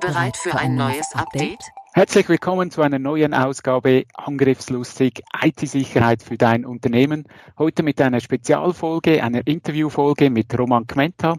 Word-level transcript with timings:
Bereit 0.00 0.36
für 0.38 0.54
ein 0.54 0.76
neues 0.76 1.14
Update? 1.14 1.60
Herzlich 1.92 2.28
willkommen 2.30 2.70
zu 2.70 2.80
einer 2.80 2.98
neuen 2.98 3.34
Ausgabe 3.34 4.04
Angriffslustig 4.14 5.22
IT-Sicherheit 5.42 6.22
für 6.22 6.38
dein 6.38 6.64
Unternehmen. 6.64 7.24
Heute 7.58 7.82
mit 7.82 8.00
einer 8.00 8.20
Spezialfolge, 8.20 9.22
einer 9.22 9.46
Interviewfolge 9.46 10.30
mit 10.30 10.58
Roman 10.58 10.86
Kmenta. 10.86 11.36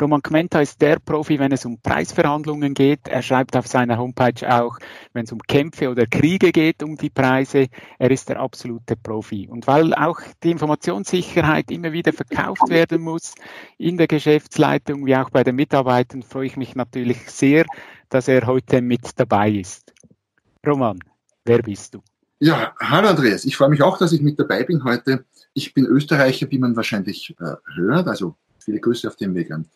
Roman 0.00 0.22
Kmenta 0.22 0.60
ist 0.60 0.80
der 0.80 1.00
Profi, 1.00 1.38
wenn 1.40 1.50
es 1.50 1.64
um 1.64 1.80
Preisverhandlungen 1.80 2.74
geht. 2.74 3.08
Er 3.08 3.20
schreibt 3.22 3.56
auf 3.56 3.66
seiner 3.66 3.98
Homepage 3.98 4.48
auch, 4.48 4.78
wenn 5.12 5.24
es 5.24 5.32
um 5.32 5.40
Kämpfe 5.40 5.90
oder 5.90 6.06
Kriege 6.06 6.52
geht, 6.52 6.82
um 6.84 6.96
die 6.96 7.10
Preise. 7.10 7.66
Er 7.98 8.10
ist 8.10 8.28
der 8.28 8.38
absolute 8.38 8.94
Profi. 8.96 9.48
Und 9.50 9.66
weil 9.66 9.92
auch 9.94 10.20
die 10.44 10.52
Informationssicherheit 10.52 11.70
immer 11.72 11.92
wieder 11.92 12.12
verkauft 12.12 12.68
werden 12.68 13.02
muss 13.02 13.34
in 13.76 13.96
der 13.96 14.06
Geschäftsleitung 14.06 15.04
wie 15.04 15.16
auch 15.16 15.30
bei 15.30 15.42
den 15.42 15.56
Mitarbeitern, 15.56 16.22
freue 16.22 16.46
ich 16.46 16.56
mich 16.56 16.76
natürlich 16.76 17.28
sehr, 17.30 17.66
dass 18.08 18.28
er 18.28 18.46
heute 18.46 18.80
mit 18.80 19.18
dabei 19.18 19.50
ist. 19.50 19.92
Roman, 20.64 21.00
wer 21.44 21.60
bist 21.62 21.94
du? 21.94 22.02
Ja, 22.38 22.72
hallo 22.78 23.08
Andreas. 23.08 23.44
Ich 23.44 23.56
freue 23.56 23.70
mich 23.70 23.82
auch, 23.82 23.98
dass 23.98 24.12
ich 24.12 24.20
mit 24.20 24.38
dabei 24.38 24.62
bin 24.62 24.84
heute. 24.84 25.24
Ich 25.54 25.74
bin 25.74 25.86
Österreicher, 25.86 26.48
wie 26.50 26.58
man 26.58 26.76
wahrscheinlich 26.76 27.34
äh, 27.40 27.54
hört, 27.74 28.06
also 28.06 28.36
viele 28.60 28.78
Grüße 28.78 29.08
auf 29.08 29.16
dem 29.16 29.34
Weg 29.34 29.50
an 29.50 29.68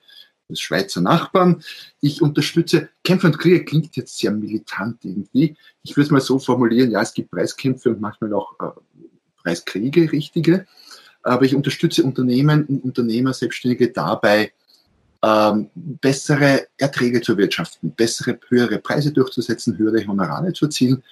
Schweizer 0.60 1.00
Nachbarn. 1.00 1.62
Ich 2.00 2.22
unterstütze 2.22 2.88
Kämpfe 3.04 3.28
und 3.28 3.38
Kriege 3.38 3.64
klingt 3.64 3.96
jetzt 3.96 4.18
sehr 4.18 4.30
militant 4.30 5.04
irgendwie. 5.04 5.56
Ich 5.82 5.96
würde 5.96 6.06
es 6.06 6.10
mal 6.10 6.20
so 6.20 6.38
formulieren, 6.38 6.90
ja, 6.90 7.02
es 7.02 7.14
gibt 7.14 7.30
Preiskämpfe 7.30 7.90
und 7.90 8.00
manchmal 8.00 8.32
auch 8.34 8.52
äh, 8.60 8.70
Preiskriege, 9.42 10.10
richtige. 10.12 10.66
Aber 11.22 11.44
ich 11.44 11.54
unterstütze 11.54 12.02
Unternehmen 12.02 12.64
und 12.66 12.84
Unternehmer, 12.84 13.32
Selbstständige 13.32 13.90
dabei, 13.92 14.52
ähm, 15.22 15.70
bessere 15.74 16.66
Erträge 16.76 17.20
zu 17.20 17.36
wirtschaften, 17.38 17.92
bessere, 17.92 18.38
höhere 18.48 18.78
Preise 18.78 19.12
durchzusetzen, 19.12 19.78
höhere 19.78 20.04
Honorare 20.06 20.52
zu 20.52 20.64
erzielen. 20.64 21.02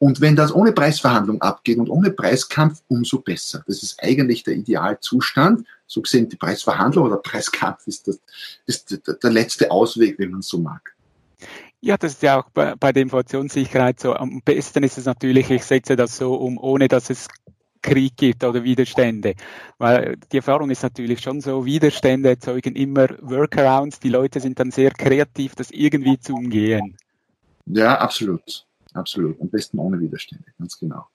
Und 0.00 0.22
wenn 0.22 0.34
das 0.34 0.54
ohne 0.54 0.72
Preisverhandlung 0.72 1.42
abgeht 1.42 1.76
und 1.76 1.90
ohne 1.90 2.10
Preiskampf, 2.10 2.80
umso 2.88 3.18
besser. 3.18 3.62
Das 3.66 3.82
ist 3.82 4.02
eigentlich 4.02 4.42
der 4.42 4.54
Idealzustand. 4.54 5.66
So 5.86 6.00
gesehen, 6.00 6.26
die 6.26 6.36
Preisverhandlung 6.36 7.04
oder 7.04 7.18
Preiskampf 7.18 7.86
ist, 7.86 8.08
das, 8.08 8.18
ist 8.64 8.98
der 9.22 9.30
letzte 9.30 9.70
Ausweg, 9.70 10.18
wenn 10.18 10.30
man 10.30 10.40
so 10.40 10.58
mag. 10.58 10.94
Ja, 11.82 11.98
das 11.98 12.12
ist 12.12 12.22
ja 12.22 12.40
auch 12.40 12.48
bei, 12.48 12.74
bei 12.76 12.92
der 12.92 13.02
Informationssicherheit 13.02 14.00
so. 14.00 14.14
Am 14.14 14.40
besten 14.42 14.84
ist 14.84 14.96
es 14.96 15.04
natürlich, 15.04 15.50
ich 15.50 15.64
setze 15.64 15.96
das 15.96 16.16
so 16.16 16.34
um, 16.34 16.56
ohne 16.56 16.88
dass 16.88 17.10
es 17.10 17.28
Krieg 17.82 18.16
gibt 18.16 18.42
oder 18.42 18.64
Widerstände. 18.64 19.34
Weil 19.76 20.16
die 20.32 20.38
Erfahrung 20.38 20.70
ist 20.70 20.82
natürlich 20.82 21.20
schon 21.20 21.42
so, 21.42 21.66
Widerstände 21.66 22.30
erzeugen 22.30 22.74
immer 22.74 23.08
Workarounds. 23.20 24.00
Die 24.00 24.08
Leute 24.08 24.40
sind 24.40 24.58
dann 24.58 24.70
sehr 24.70 24.92
kreativ, 24.92 25.56
das 25.56 25.70
irgendwie 25.70 26.18
zu 26.18 26.36
umgehen. 26.36 26.96
Ja, 27.66 27.98
absolut. 27.98 28.64
Absolut. 28.94 29.40
Am 29.40 29.48
besten 29.48 29.78
ohne 29.78 30.00
Widerstände, 30.00 30.46
ganz 30.58 30.78
genau. 30.78 31.06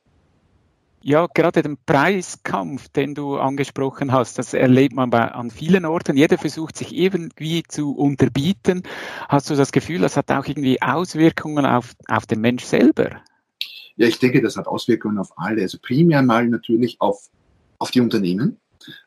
Ja, 1.07 1.27
gerade 1.27 1.61
den 1.61 1.77
Preiskampf, 1.85 2.89
den 2.89 3.13
du 3.13 3.37
angesprochen 3.37 4.11
hast, 4.11 4.39
das 4.39 4.55
erlebt 4.55 4.95
man 4.95 5.11
bei, 5.11 5.31
an 5.31 5.51
vielen 5.51 5.85
Orten. 5.85 6.17
Jeder 6.17 6.39
versucht 6.39 6.75
sich 6.75 6.95
irgendwie 6.95 7.61
zu 7.61 7.95
unterbieten. 7.95 8.81
Hast 9.29 9.51
du 9.51 9.55
das 9.55 9.71
Gefühl, 9.71 10.01
das 10.01 10.17
hat 10.17 10.31
auch 10.31 10.47
irgendwie 10.47 10.81
Auswirkungen 10.81 11.67
auf, 11.67 11.93
auf 12.07 12.25
den 12.25 12.41
Mensch 12.41 12.63
selber? 12.63 13.21
Ja, 13.97 14.07
ich 14.07 14.17
denke, 14.17 14.41
das 14.41 14.57
hat 14.57 14.65
Auswirkungen 14.65 15.19
auf 15.19 15.37
alle. 15.37 15.61
Also 15.61 15.77
primär 15.79 16.23
mal 16.23 16.47
natürlich 16.47 16.99
auf, 16.99 17.29
auf 17.77 17.91
die 17.91 18.01
Unternehmen, 18.01 18.57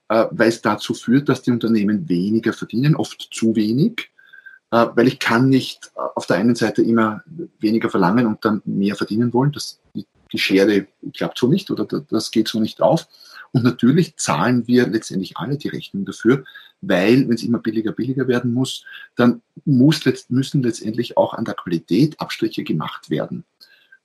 äh, 0.09 0.27
weil 0.31 0.51
es 0.51 0.62
dazu 0.62 0.95
führt, 0.95 1.28
dass 1.28 1.43
die 1.43 1.51
Unternehmen 1.51 2.09
weniger 2.09 2.53
verdienen, 2.53 2.95
oft 2.95 3.28
zu 3.33 3.57
wenig, 3.57 4.12
weil 4.71 5.09
ich 5.09 5.19
kann 5.19 5.49
nicht 5.49 5.91
äh, 5.97 6.01
auf 6.15 6.27
der 6.27 6.37
einen 6.37 6.55
Seite 6.55 6.83
immer 6.83 7.23
weniger 7.59 7.91
verlangen 7.91 8.27
und 8.27 8.45
dann 8.45 8.62
mehr 8.65 8.97
verdienen 8.97 9.33
wollen. 9.33 9.53
Das, 9.53 9.81
die, 9.95 10.06
die 10.33 10.39
Schere 10.39 10.87
klappt 11.15 11.39
so 11.39 11.49
nicht 11.49 11.71
oder 11.71 11.84
das 11.84 12.31
geht 12.31 12.49
so 12.49 12.61
nicht 12.61 12.83
auf. 12.83 13.07
Und 13.53 13.65
natürlich 13.65 14.17
zahlen 14.17 14.67
wir 14.67 14.87
letztendlich 14.87 15.37
alle 15.39 15.57
die 15.57 15.69
Rechnung 15.69 16.05
dafür, 16.05 16.45
weil 16.83 17.27
wenn 17.27 17.34
es 17.34 17.43
immer 17.43 17.59
billiger, 17.59 17.93
billiger 17.93 18.28
werden 18.28 18.53
muss, 18.53 18.84
dann 19.17 19.41
muss, 19.65 20.03
müssen 20.28 20.62
letztendlich 20.62 21.17
auch 21.17 21.33
an 21.33 21.45
der 21.45 21.55
Qualität 21.55 22.21
Abstriche 22.21 22.62
gemacht 22.62 23.09
werden. 23.09 23.45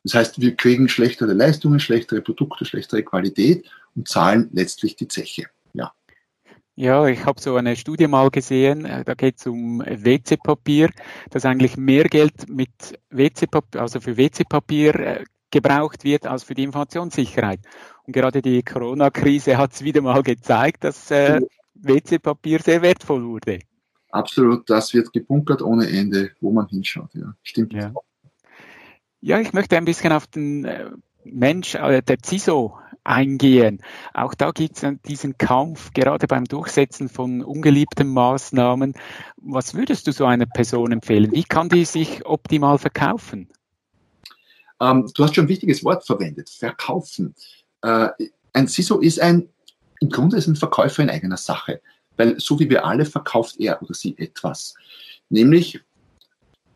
Das 0.03 0.15
heißt, 0.15 0.41
wir 0.41 0.55
kriegen 0.55 0.89
schlechtere 0.89 1.33
Leistungen, 1.33 1.79
schlechtere 1.79 2.21
Produkte, 2.21 2.65
schlechtere 2.65 3.03
Qualität 3.03 3.69
und 3.95 4.07
zahlen 4.07 4.49
letztlich 4.53 4.95
die 4.95 5.07
Zeche. 5.07 5.47
Ja. 5.73 5.93
Ja, 6.75 7.05
ich 7.05 7.25
habe 7.25 7.39
so 7.39 7.55
eine 7.55 7.75
Studie 7.75 8.07
mal 8.07 8.31
gesehen, 8.31 8.85
äh, 8.85 9.03
da 9.03 9.13
geht 9.13 9.37
es 9.37 9.45
um 9.45 9.79
WC-Papier, 9.79 10.89
dass 11.29 11.45
eigentlich 11.45 11.77
mehr 11.77 12.05
Geld 12.05 12.49
mit 12.49 12.99
WC-Papier, 13.11 13.81
also 13.81 13.99
für 13.99 14.17
WC-Papier 14.17 14.95
äh, 14.95 15.23
gebraucht 15.51 16.03
wird 16.03 16.25
als 16.25 16.43
für 16.43 16.55
die 16.55 16.63
Informationssicherheit. 16.63 17.59
Und 18.05 18.13
gerade 18.13 18.41
die 18.41 18.63
Corona-Krise 18.63 19.57
hat 19.57 19.73
es 19.73 19.83
wieder 19.83 20.01
mal 20.01 20.23
gezeigt, 20.23 20.83
dass 20.83 21.11
äh, 21.11 21.41
WC-Papier 21.75 22.59
sehr 22.59 22.81
wertvoll 22.81 23.23
wurde. 23.23 23.59
Absolut, 24.09 24.67
das 24.69 24.93
wird 24.95 25.13
gebunkert 25.13 25.61
ohne 25.61 25.87
Ende, 25.87 26.31
wo 26.41 26.51
man 26.51 26.67
hinschaut. 26.67 27.13
Ja, 27.13 27.35
stimmt. 27.43 27.73
Ja. 27.73 27.93
Ja, 29.21 29.39
ich 29.39 29.53
möchte 29.53 29.77
ein 29.77 29.85
bisschen 29.85 30.11
auf 30.11 30.27
den 30.27 30.65
äh, 30.65 30.89
Mensch, 31.23 31.75
äh, 31.75 32.01
der 32.01 32.17
CISO 32.23 32.77
eingehen. 33.03 33.81
Auch 34.13 34.33
da 34.33 34.51
gibt 34.51 34.81
es 34.81 34.95
diesen 35.05 35.37
Kampf, 35.37 35.91
gerade 35.93 36.27
beim 36.27 36.45
Durchsetzen 36.45 37.09
von 37.09 37.43
ungeliebten 37.43 38.09
Maßnahmen. 38.09 38.93
Was 39.37 39.73
würdest 39.73 40.07
du 40.07 40.11
so 40.11 40.25
einer 40.25 40.45
Person 40.45 40.91
empfehlen? 40.91 41.31
Wie 41.31 41.43
kann 41.43 41.69
die 41.69 41.85
sich 41.85 42.25
optimal 42.25 42.77
verkaufen? 42.77 43.49
Ähm, 44.79 45.09
du 45.13 45.23
hast 45.23 45.35
schon 45.35 45.45
ein 45.45 45.49
wichtiges 45.49 45.83
Wort 45.83 46.05
verwendet, 46.05 46.49
verkaufen. 46.49 47.35
Äh, 47.81 48.09
ein 48.53 48.67
CISO 48.67 48.99
ist 48.99 49.19
ein, 49.19 49.49
im 49.99 50.09
Grunde 50.09 50.37
ist 50.37 50.47
ein 50.47 50.55
Verkäufer 50.55 51.03
in 51.03 51.09
eigener 51.09 51.37
Sache, 51.37 51.81
weil 52.17 52.39
so 52.39 52.59
wie 52.59 52.69
wir 52.69 52.85
alle 52.85 53.05
verkauft 53.05 53.55
er 53.59 53.81
oder 53.81 53.93
sie 53.93 54.17
etwas. 54.17 54.75
Nämlich 55.29 55.81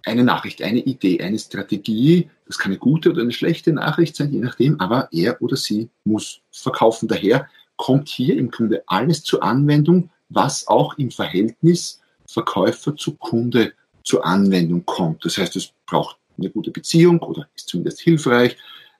eine 0.07 0.23
Nachricht, 0.23 0.62
eine 0.62 0.79
Idee, 0.79 1.22
eine 1.22 1.38
Strategie. 1.38 2.29
Das 2.45 2.57
kann 2.57 2.72
eine 2.72 2.79
gute 2.79 3.12
oder 3.12 3.22
eine 3.22 3.31
schlechte 3.31 3.72
Nachricht 3.73 4.16
sein, 4.16 4.31
je 4.31 4.40
nachdem, 4.40 4.79
aber 4.79 5.09
er 5.12 5.41
oder 5.41 5.56
sie 5.56 5.90
muss 6.03 6.41
verkaufen. 6.51 7.07
Daher 7.07 7.47
kommt 7.75 8.09
hier 8.09 8.38
im 8.38 8.50
Grunde 8.50 8.84
alles 8.88 9.23
zur 9.23 9.44
Anwendung, 9.44 10.09
was 10.29 10.67
auch 10.67 10.97
im 10.97 11.12
Verhältnis 11.12 12.01
Verkäufer 12.28 12.96
zu 12.96 13.16
Kunde 13.16 13.73
zur 14.03 14.25
Anwendung 14.25 14.85
kommt. 14.85 15.23
Das 15.23 15.38
heißt, 15.38 15.56
es 15.56 15.72
braucht 15.85 16.17
eine 16.38 16.50
gute 16.50 16.72
Beziehung 16.72 17.19
oder 17.19 17.47
ist 17.56 17.69
zumindest 17.69 18.01
hilfreich. 18.01 18.57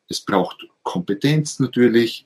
Es 0.10 0.22
braucht 0.22 0.66
Kompetenz 0.84 1.60
natürlich. 1.60 2.26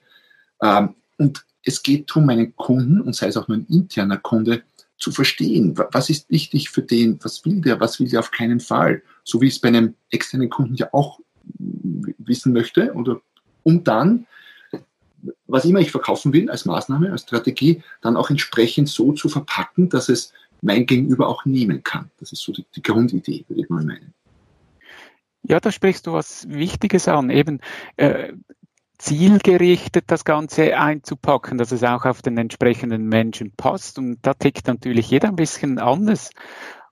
Ähm, 0.62 0.96
und 1.18 1.44
es 1.64 1.84
geht 1.84 2.10
darum, 2.10 2.30
einen 2.30 2.56
Kunden, 2.56 3.02
und 3.02 3.16
sei 3.16 3.28
es 3.28 3.38
auch 3.38 3.48
nur 3.48 3.58
ein 3.58 3.68
interner 3.70 4.18
Kunde, 4.18 4.64
zu 5.02 5.12
verstehen, 5.12 5.78
was 5.92 6.10
ist 6.10 6.30
wichtig 6.30 6.70
für 6.70 6.84
den, 6.84 7.20
was 7.24 7.44
will 7.44 7.60
der, 7.60 7.80
was 7.80 8.00
will 8.00 8.08
der 8.08 8.20
auf 8.20 8.32
keinen 8.32 8.60
Fall, 8.60 9.02
so 9.24 9.42
wie 9.42 9.48
ich 9.48 9.56
es 9.56 9.60
bei 9.60 9.70
einem 9.70 9.96
externen 10.12 10.50
Kunden 10.50 10.76
ja 10.76 10.90
auch 10.94 11.20
wissen 11.58 12.54
möchte, 12.54 12.94
oder 12.94 13.20
um 13.64 13.84
dann, 13.84 14.28
was 15.48 15.66
immer 15.66 15.80
ich 15.80 15.92
verkaufen 15.92 16.34
will 16.34 16.50
als 16.50 16.66
Maßnahme, 16.66 17.12
als 17.12 17.24
Strategie, 17.24 17.84
dann 18.02 18.16
auch 18.16 18.30
entsprechend 18.30 18.90
so 18.90 19.12
zu 19.14 19.28
verpacken, 19.28 19.90
dass 19.90 20.08
es 20.08 20.34
mein 20.62 20.86
Gegenüber 20.86 21.28
auch 21.28 21.46
nehmen 21.46 21.84
kann. 21.84 22.12
Das 22.20 22.32
ist 22.32 22.42
so 22.44 22.52
die, 22.52 22.66
die 22.76 22.84
Grundidee, 22.84 23.44
würde 23.48 23.64
ich 23.64 23.70
mal 23.70 23.84
meinen. 23.84 24.14
Ja, 25.44 25.60
da 25.60 25.72
sprichst 25.72 26.06
du 26.06 26.14
was 26.14 26.48
Wichtiges 26.48 27.08
an. 27.08 27.32
Eben, 27.32 27.60
äh, 27.98 28.34
zielgerichtet 29.02 30.06
das 30.08 30.26
Ganze 30.26 30.78
einzupacken, 30.78 31.58
dass 31.58 31.72
es 31.72 31.84
auch 31.84 32.06
auf 32.06 32.22
den 32.22 32.38
entsprechenden 32.38 33.08
Menschen 33.08 33.52
passt. 33.56 33.98
Und 33.98 34.20
da 34.22 34.34
tickt 34.34 34.68
natürlich 34.68 35.10
jeder 35.10 35.30
ein 35.30 35.36
bisschen 35.36 35.80
anders. 35.80 36.30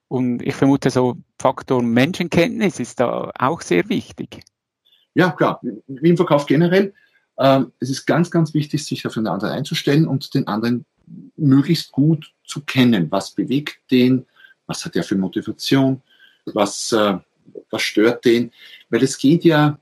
Und 0.07 0.41
ich 0.41 0.55
vermute, 0.55 0.89
so 0.89 1.17
Faktor 1.39 1.83
Menschenkenntnis 1.83 2.79
ist 2.79 2.99
da 2.99 3.31
auch 3.37 3.61
sehr 3.61 3.87
wichtig. 3.89 4.41
Ja, 5.13 5.31
klar. 5.31 5.61
Wie 5.87 6.09
im 6.09 6.17
Verkauf 6.17 6.45
generell. 6.45 6.93
Äh, 7.37 7.61
es 7.79 7.89
ist 7.89 8.05
ganz, 8.05 8.31
ganz 8.31 8.53
wichtig, 8.53 8.85
sich 8.85 9.05
auf 9.05 9.13
den 9.13 9.27
anderen 9.27 9.53
einzustellen 9.53 10.07
und 10.07 10.33
den 10.33 10.47
anderen 10.47 10.85
möglichst 11.35 11.91
gut 11.91 12.33
zu 12.43 12.61
kennen. 12.61 13.11
Was 13.11 13.31
bewegt 13.31 13.79
den? 13.91 14.25
Was 14.65 14.85
hat 14.85 14.95
er 14.95 15.03
für 15.03 15.15
Motivation? 15.15 16.01
was, 16.55 16.91
äh, 16.91 17.17
was 17.69 17.81
stört 17.81 18.25
den, 18.25 18.51
weil 18.89 19.03
es 19.03 19.17
geht 19.17 19.43
ja, 19.43 19.79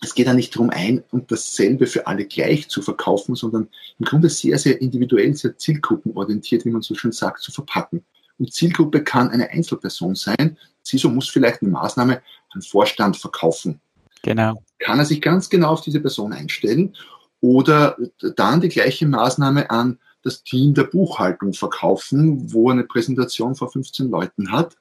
es 0.00 0.14
geht 0.14 0.26
ja 0.26 0.34
nicht 0.34 0.54
darum, 0.54 0.70
ein 0.70 1.02
und 1.10 1.30
dasselbe 1.32 1.86
für 1.86 2.06
alle 2.06 2.24
gleich 2.24 2.68
zu 2.68 2.82
verkaufen, 2.82 3.34
sondern 3.34 3.68
im 3.98 4.04
Grunde 4.04 4.28
sehr, 4.28 4.58
sehr 4.58 4.80
individuell, 4.80 5.34
sehr 5.34 5.56
zielgruppenorientiert, 5.56 6.64
wie 6.64 6.70
man 6.70 6.82
so 6.82 6.94
schön 6.94 7.12
sagt, 7.12 7.40
zu 7.40 7.50
verpacken. 7.50 8.04
Und 8.38 8.52
Zielgruppe 8.52 9.02
kann 9.02 9.30
eine 9.30 9.50
Einzelperson 9.50 10.14
sein. 10.14 10.56
CISO 10.84 11.08
muss 11.08 11.28
vielleicht 11.28 11.62
eine 11.62 11.72
Maßnahme 11.72 12.22
an 12.50 12.62
Vorstand 12.62 13.16
verkaufen. 13.16 13.80
Genau. 14.22 14.62
Kann 14.78 14.98
er 14.98 15.04
sich 15.04 15.20
ganz 15.20 15.48
genau 15.48 15.70
auf 15.70 15.80
diese 15.80 16.00
Person 16.00 16.32
einstellen 16.32 16.94
oder 17.40 17.96
dann 18.36 18.60
die 18.60 18.68
gleiche 18.68 19.06
Maßnahme 19.06 19.70
an 19.70 19.98
das 20.22 20.42
Team 20.42 20.74
der 20.74 20.84
Buchhaltung 20.84 21.52
verkaufen, 21.52 22.52
wo 22.52 22.68
er 22.68 22.74
eine 22.74 22.84
Präsentation 22.84 23.54
vor 23.54 23.70
15 23.70 24.10
Leuten 24.10 24.50
hat. 24.52 24.76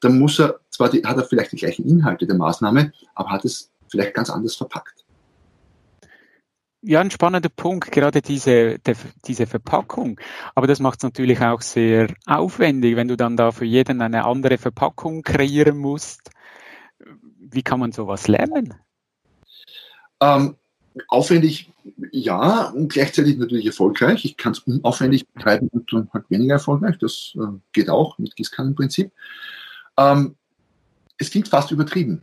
Dann 0.00 0.18
muss 0.18 0.38
er, 0.38 0.60
zwar 0.70 0.90
die, 0.90 1.04
hat 1.04 1.16
er 1.16 1.24
vielleicht 1.24 1.52
die 1.52 1.56
gleichen 1.56 1.86
Inhalte 1.86 2.26
der 2.26 2.36
Maßnahme, 2.36 2.92
aber 3.14 3.30
hat 3.30 3.44
es 3.44 3.71
vielleicht 3.92 4.14
ganz 4.14 4.28
anders 4.30 4.56
verpackt. 4.56 5.04
Ja, 6.84 7.00
ein 7.00 7.12
spannender 7.12 7.48
Punkt, 7.48 7.92
gerade 7.92 8.22
diese, 8.22 8.80
der, 8.80 8.96
diese 9.24 9.46
Verpackung. 9.46 10.18
Aber 10.56 10.66
das 10.66 10.80
macht 10.80 10.98
es 10.98 11.04
natürlich 11.04 11.40
auch 11.40 11.60
sehr 11.60 12.08
aufwendig, 12.26 12.96
wenn 12.96 13.06
du 13.06 13.16
dann 13.16 13.36
da 13.36 13.52
für 13.52 13.64
jeden 13.64 14.02
eine 14.02 14.24
andere 14.24 14.58
Verpackung 14.58 15.22
kreieren 15.22 15.78
musst. 15.78 16.30
Wie 17.38 17.62
kann 17.62 17.78
man 17.78 17.92
sowas 17.92 18.26
lernen? 18.26 18.74
Ähm, 20.20 20.56
aufwendig, 21.06 21.72
ja, 22.10 22.70
und 22.70 22.92
gleichzeitig 22.92 23.38
natürlich 23.38 23.66
erfolgreich. 23.66 24.24
Ich 24.24 24.36
kann 24.36 24.52
es 24.52 24.60
unaufwendig 24.60 25.28
betreiben 25.28 25.68
und 25.68 25.92
dann 25.92 26.10
halt 26.12 26.28
weniger 26.30 26.54
erfolgreich. 26.54 26.98
Das 26.98 27.36
äh, 27.36 27.58
geht 27.72 27.90
auch 27.90 28.18
mit 28.18 28.34
Gießkannenprinzip. 28.34 29.12
Ähm, 29.96 30.34
es 31.18 31.30
klingt 31.30 31.46
fast 31.46 31.70
übertrieben. 31.70 32.22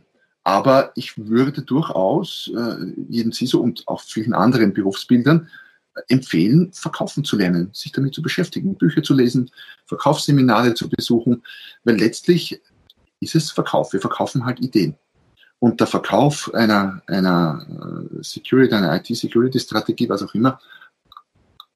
Aber 0.50 0.90
ich 0.96 1.16
würde 1.16 1.62
durchaus 1.62 2.50
äh, 2.52 2.74
jedem 3.08 3.30
CISO 3.30 3.60
und 3.60 3.86
auch 3.86 4.00
vielen 4.00 4.34
anderen 4.34 4.74
Berufsbildern 4.74 5.48
äh, 5.94 6.00
empfehlen, 6.08 6.72
verkaufen 6.72 7.22
zu 7.22 7.36
lernen, 7.36 7.70
sich 7.72 7.92
damit 7.92 8.14
zu 8.14 8.20
beschäftigen, 8.20 8.74
Bücher 8.74 9.04
zu 9.04 9.14
lesen, 9.14 9.52
Verkaufsseminare 9.86 10.74
zu 10.74 10.88
besuchen, 10.88 11.44
weil 11.84 12.00
letztlich 12.00 12.60
ist 13.20 13.36
es 13.36 13.52
Verkauf. 13.52 13.92
Wir 13.92 14.00
verkaufen 14.00 14.44
halt 14.44 14.58
Ideen. 14.58 14.96
Und 15.60 15.78
der 15.78 15.86
Verkauf 15.86 16.52
einer, 16.52 17.00
einer 17.06 17.64
äh, 18.18 18.24
Security, 18.24 18.74
einer 18.74 18.96
IT-Security-Strategie, 18.96 20.08
was 20.08 20.24
auch 20.24 20.34
immer, 20.34 20.58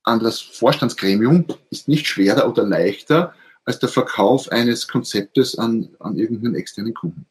an 0.03 0.19
das 0.19 0.41
Vorstandsgremium 0.41 1.47
ist 1.71 1.87
nicht 1.87 2.09
schwerer 2.09 2.49
oder 2.49 2.65
leichter 2.65 3.35
als 3.67 3.79
der 3.79 3.89
Verkauf 3.89 4.51
eines 4.51 4.89
Konzeptes 4.89 5.57
an, 5.57 5.91
an 6.01 6.17
irgendeinen 6.17 6.57
externen 6.57 6.93
Kunden. 6.93 7.25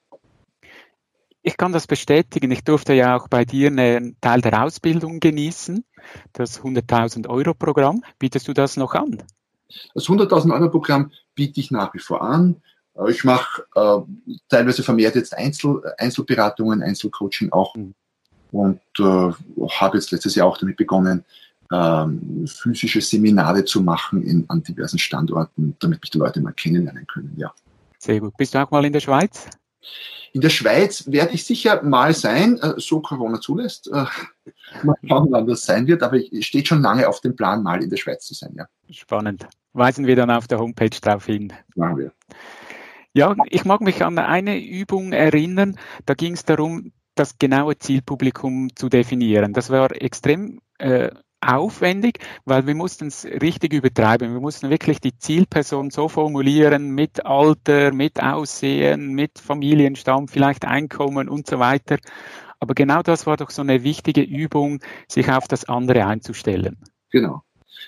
Ich 1.45 1.57
kann 1.57 1.73
das 1.73 1.87
bestätigen. 1.87 2.51
Ich 2.51 2.63
durfte 2.63 2.93
ja 2.93 3.17
auch 3.17 3.27
bei 3.27 3.43
dir 3.43 3.67
einen 3.67 4.15
Teil 4.21 4.39
der 4.39 4.63
Ausbildung 4.63 5.19
genießen, 5.19 5.83
das 6.31 6.61
100.000 6.61 7.27
Euro 7.27 7.53
Programm. 7.53 8.01
Bietest 8.17 8.47
du 8.47 8.53
das 8.53 8.77
noch 8.77 8.93
an? 8.93 9.21
Das 9.93 10.05
100.000 10.05 10.53
Euro 10.53 10.69
Programm 10.69 11.11
biete 11.35 11.59
ich 11.59 11.69
nach 11.69 11.93
wie 11.93 11.99
vor 11.99 12.21
an. 12.21 12.61
Äh, 12.95 13.11
ich 13.11 13.25
mache 13.25 13.65
äh, 13.75 13.99
teilweise 14.47 14.83
vermehrt 14.83 15.15
jetzt 15.15 15.37
Einzel, 15.37 15.81
Einzelberatungen, 15.97 16.81
Einzelcoaching 16.81 17.51
auch 17.51 17.75
mhm. 17.75 17.93
und 18.53 18.79
äh, 18.99 19.03
habe 19.03 19.97
jetzt 19.97 20.11
letztes 20.11 20.35
Jahr 20.35 20.47
auch 20.47 20.57
damit 20.57 20.77
begonnen, 20.77 21.25
ähm, 21.73 22.45
physische 22.47 23.01
Seminare 23.01 23.65
zu 23.65 23.81
machen 23.81 24.23
in, 24.23 24.45
an 24.47 24.63
diversen 24.63 24.99
Standorten, 24.99 25.75
damit 25.79 26.01
mich 26.01 26.11
die 26.11 26.19
Leute 26.19 26.39
mal 26.39 26.53
kennenlernen 26.53 27.05
können. 27.05 27.33
Ja. 27.35 27.51
Sehr 27.97 28.21
gut. 28.21 28.37
Bist 28.37 28.53
du 28.53 28.63
auch 28.63 28.71
mal 28.71 28.85
in 28.85 28.93
der 28.93 29.01
Schweiz? 29.01 29.49
In 30.33 30.41
der 30.41 30.49
Schweiz 30.49 31.05
werde 31.11 31.33
ich 31.33 31.43
sicher 31.45 31.83
mal 31.83 32.13
sein, 32.13 32.57
äh, 32.59 32.73
so 32.77 33.01
Corona 33.01 33.39
zulässt. 33.39 33.87
Äh, 33.87 34.05
mal 34.83 34.95
schauen, 35.07 35.27
wann 35.29 35.47
das 35.47 35.65
sein 35.65 35.85
wird, 35.85 36.01
aber 36.01 36.17
es 36.17 36.45
steht 36.45 36.67
schon 36.67 36.81
lange 36.81 37.07
auf 37.07 37.21
dem 37.21 37.35
Plan, 37.35 37.61
mal 37.61 37.83
in 37.83 37.89
der 37.89 37.97
Schweiz 37.97 38.25
zu 38.25 38.33
sein. 38.33 38.53
Ja. 38.57 38.65
Spannend. 38.89 39.47
Weisen 39.73 40.07
wir 40.07 40.15
dann 40.15 40.31
auf 40.31 40.47
der 40.47 40.59
Homepage 40.59 40.89
darauf 41.01 41.25
hin. 41.25 41.53
Machen 41.75 41.97
wir. 41.97 42.11
Ja, 43.13 43.35
ich 43.49 43.63
mag 43.63 43.81
mich 43.81 44.03
an 44.03 44.17
eine 44.17 44.59
Übung 44.59 45.13
erinnern. 45.13 45.77
Da 46.05 46.15
ging 46.15 46.33
es 46.33 46.45
darum, 46.45 46.91
das 47.13 47.37
genaue 47.37 47.77
Zielpublikum 47.77 48.75
zu 48.75 48.89
definieren. 48.89 49.53
Das 49.53 49.69
war 49.69 49.91
extrem 50.01 50.61
äh, 50.79 51.11
aufwendig, 51.47 52.19
weil 52.45 52.65
wir 52.67 52.75
mussten 52.75 53.07
es 53.07 53.25
richtig 53.25 53.73
übertreiben. 53.73 54.33
Wir 54.33 54.39
mussten 54.39 54.69
wirklich 54.69 54.99
die 54.99 55.17
Zielperson 55.17 55.91
so 55.91 56.07
formulieren 56.07 56.91
mit 56.91 57.25
Alter, 57.25 57.93
mit 57.93 58.21
Aussehen, 58.21 59.13
mit 59.13 59.39
Familienstamm, 59.39 60.27
vielleicht 60.27 60.65
Einkommen 60.65 61.29
und 61.29 61.47
so 61.47 61.59
weiter. 61.59 61.97
Aber 62.59 62.73
genau 62.73 63.01
das 63.01 63.25
war 63.25 63.37
doch 63.37 63.49
so 63.49 63.61
eine 63.61 63.83
wichtige 63.83 64.21
Übung, 64.21 64.79
sich 65.07 65.29
auf 65.29 65.47
das 65.47 65.65
andere 65.65 66.05
einzustellen. 66.05 66.77
Genau. 67.11 67.43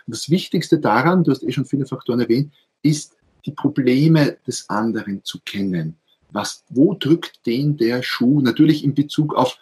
Und 0.06 0.16
das 0.16 0.30
Wichtigste 0.30 0.80
daran, 0.80 1.24
du 1.24 1.32
hast 1.32 1.44
eh 1.44 1.52
schon 1.52 1.66
viele 1.66 1.86
Faktoren 1.86 2.20
erwähnt, 2.20 2.54
ist 2.82 3.16
die 3.46 3.52
Probleme 3.52 4.38
des 4.46 4.70
anderen 4.70 5.24
zu 5.24 5.40
kennen. 5.46 5.96
Was, 6.32 6.64
wo 6.70 6.94
drückt 6.94 7.46
den 7.46 7.78
der 7.78 8.04
Schuh? 8.04 8.42
Natürlich 8.42 8.84
in 8.84 8.94
Bezug 8.94 9.34
auf 9.36 9.58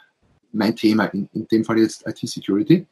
mein 0.52 0.76
Thema, 0.76 1.06
in, 1.06 1.30
in 1.34 1.48
dem 1.48 1.64
Fall 1.64 1.80
jetzt 1.80 2.08
IT-Security. 2.08 2.88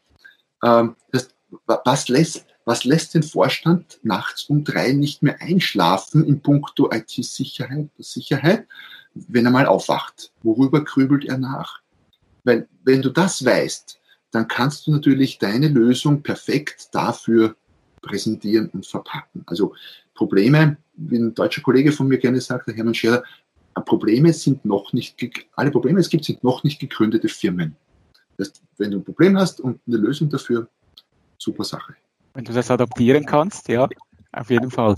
Ähm, 0.63 0.96
das, 1.12 1.30
was, 1.66 2.08
lässt, 2.08 2.46
was 2.66 2.84
lässt 2.84 3.13
den 3.13 3.24
Vorstand 3.24 4.00
nachts 4.04 4.46
um 4.46 4.63
drei 4.63 4.94
nicht 4.94 5.24
mehr 5.24 5.42
einschlafen 5.42 6.25
in 6.25 6.42
puncto 6.42 6.92
IT-Sicherheit, 6.92 7.90
Sicherheit, 7.98 8.68
wenn 9.13 9.46
er 9.46 9.52
mal 9.52 9.66
aufwacht? 9.66 10.31
Worüber 10.44 10.84
grübelt 10.84 11.25
er 11.25 11.38
nach? 11.38 11.80
Weil, 12.44 12.68
wenn 12.84 13.02
du 13.02 13.10
das 13.10 13.44
weißt, 13.44 14.00
dann 14.31 14.48
kannst 14.48 14.88
du 14.88 14.92
natürlich 14.92 15.38
deine 15.38 15.68
Lösung 15.68 16.24
perfekt 16.24 16.90
dafür 16.94 17.56
präsentieren 18.02 18.69
und 18.69 18.88
verpacken. 18.88 19.44
Also 19.46 19.74
Probleme, 20.16 20.78
wie 20.96 21.18
ein 21.18 21.34
deutscher 21.34 21.62
Kollege 21.62 21.92
von 21.92 22.08
mir 22.08 22.18
gerne 22.18 22.42
sagt, 22.42 22.68
der 22.68 22.75
Hermann 22.75 22.94
Scherer, 22.94 23.24
Probleme 23.86 24.34
sind 24.34 24.66
noch 24.66 24.92
nicht, 24.94 25.16
alle 25.56 25.72
Probleme, 25.72 26.00
es 26.00 26.10
gibt, 26.10 26.25
sind 26.25 26.44
noch 26.44 26.63
nicht 26.63 26.80
gegründete 26.80 27.30
Firmen. 27.30 27.75
Das, 28.41 28.53
wenn 28.79 28.89
du 28.89 28.97
ein 28.97 29.03
Problem 29.03 29.38
hast 29.38 29.61
und 29.61 29.79
eine 29.85 29.97
Lösung 29.97 30.27
dafür, 30.29 30.67
super 31.38 31.63
Sache. 31.63 31.93
Wenn 32.33 32.43
du 32.43 32.53
das 32.53 32.71
adaptieren 32.71 33.27
kannst, 33.27 33.67
ja, 33.67 33.88
auf 34.31 34.49
jeden 34.49 34.71
Fall. 34.71 34.95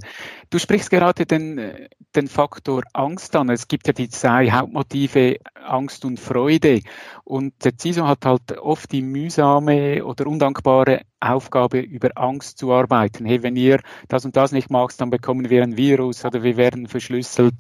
Du 0.50 0.60
sprichst 0.60 0.90
gerade 0.90 1.26
den, 1.26 1.90
den 2.16 2.28
Faktor 2.30 2.84
Angst 2.94 3.36
an. 3.36 3.50
Es 3.50 3.68
gibt 3.68 3.86
ja 3.88 3.92
die 3.92 4.08
zwei 4.08 4.50
Hauptmotive, 4.50 5.40
Angst 5.56 6.06
und 6.06 6.22
Freude. 6.22 6.80
Und 7.26 7.54
der 7.66 7.74
CISO 7.78 8.08
hat 8.08 8.26
halt 8.26 8.58
oft 8.60 8.90
die 8.94 9.02
mühsame 9.02 10.06
oder 10.06 10.28
undankbare 10.28 11.02
Aufgabe, 11.20 11.80
über 11.80 12.12
Angst 12.16 12.60
zu 12.60 12.72
arbeiten. 12.72 13.26
Hey, 13.26 13.44
wenn 13.44 13.58
ihr 13.58 13.82
das 14.08 14.24
und 14.24 14.38
das 14.38 14.54
nicht 14.54 14.70
macht, 14.70 15.02
dann 15.02 15.10
bekommen 15.10 15.50
wir 15.50 15.64
ein 15.64 15.76
Virus 15.76 16.24
oder 16.24 16.44
wir 16.44 16.56
werden 16.56 16.88
verschlüsselt. 16.88 17.56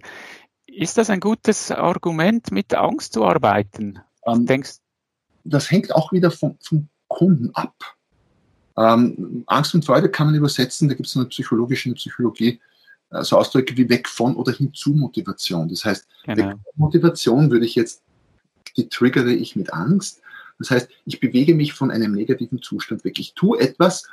Ist 0.65 0.97
das 0.97 1.09
ein 1.09 1.19
gutes 1.19 1.71
Argument, 1.71 2.51
mit 2.51 2.73
Angst 2.73 3.11
zu 3.11 3.25
arbeiten? 3.25 3.99
Ähm, 4.25 4.45
Denkst 4.45 4.82
das 5.43 5.71
hängt 5.71 5.93
auch 5.93 6.11
wieder 6.11 6.31
vom, 6.31 6.57
vom 6.61 6.87
Kunden 7.07 7.51
ab. 7.53 7.75
Ähm, 8.77 9.43
Angst 9.45 9.75
und 9.75 9.85
Freude 9.85 10.09
kann 10.09 10.27
man 10.27 10.35
übersetzen, 10.35 10.87
da 10.87 10.95
gibt 10.95 11.07
es 11.07 11.15
eine 11.15 11.25
psychologische 11.25 11.89
eine 11.89 11.95
Psychologie, 11.95 12.59
äh, 13.11 13.23
so 13.23 13.37
Ausdrücke 13.37 13.77
wie 13.77 13.89
weg 13.89 14.07
von 14.07 14.35
oder 14.35 14.51
hinzu 14.51 14.91
Motivation. 14.91 15.69
Das 15.69 15.85
heißt, 15.85 16.07
genau. 16.23 16.37
weg 16.37 16.51
von 16.51 16.73
Motivation 16.75 17.51
würde 17.51 17.65
ich 17.65 17.75
jetzt, 17.75 18.01
die 18.75 18.89
triggere 18.89 19.31
ich 19.31 19.55
mit 19.55 19.71
Angst. 19.73 20.21
Das 20.59 20.71
heißt, 20.71 20.89
ich 21.05 21.19
bewege 21.19 21.53
mich 21.53 21.73
von 21.73 21.91
einem 21.91 22.13
negativen 22.13 22.61
Zustand 22.61 23.03
weg. 23.03 23.19
Ich 23.19 23.33
tue 23.33 23.59
etwas, 23.59 24.07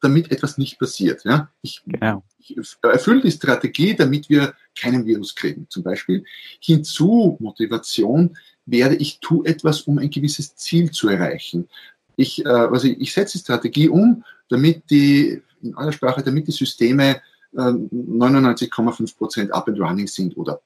damit 0.00 0.32
etwas 0.32 0.58
nicht 0.58 0.78
passiert. 0.78 1.24
Ja? 1.24 1.48
Ich, 1.62 1.82
genau. 1.86 2.24
ich 2.38 2.56
erfülle 2.82 3.22
die 3.22 3.30
Strategie, 3.30 3.94
damit 3.94 4.28
wir 4.28 4.54
keinen 4.78 5.06
Virus 5.06 5.34
kriegen, 5.34 5.66
zum 5.68 5.82
Beispiel. 5.82 6.24
Hinzu 6.60 7.36
Motivation 7.40 8.36
wäre, 8.66 8.94
ich 8.94 9.20
tue 9.20 9.46
etwas, 9.46 9.82
um 9.82 9.98
ein 9.98 10.10
gewisses 10.10 10.54
Ziel 10.56 10.90
zu 10.90 11.08
erreichen. 11.08 11.68
Ich, 12.16 12.44
äh, 12.44 12.48
also 12.48 12.86
ich 12.86 13.12
setze 13.12 13.38
die 13.38 13.42
Strategie 13.42 13.88
um, 13.88 14.24
damit 14.48 14.90
die, 14.90 15.42
in 15.62 15.74
aller 15.76 15.92
Sprache, 15.92 16.22
damit 16.22 16.46
die 16.46 16.52
Systeme 16.52 17.20
äh, 17.54 17.58
99,5 17.58 19.16
Prozent 19.16 19.52
up 19.52 19.68
and 19.68 19.80
running 19.80 20.06
sind 20.06 20.36
oder 20.36 20.60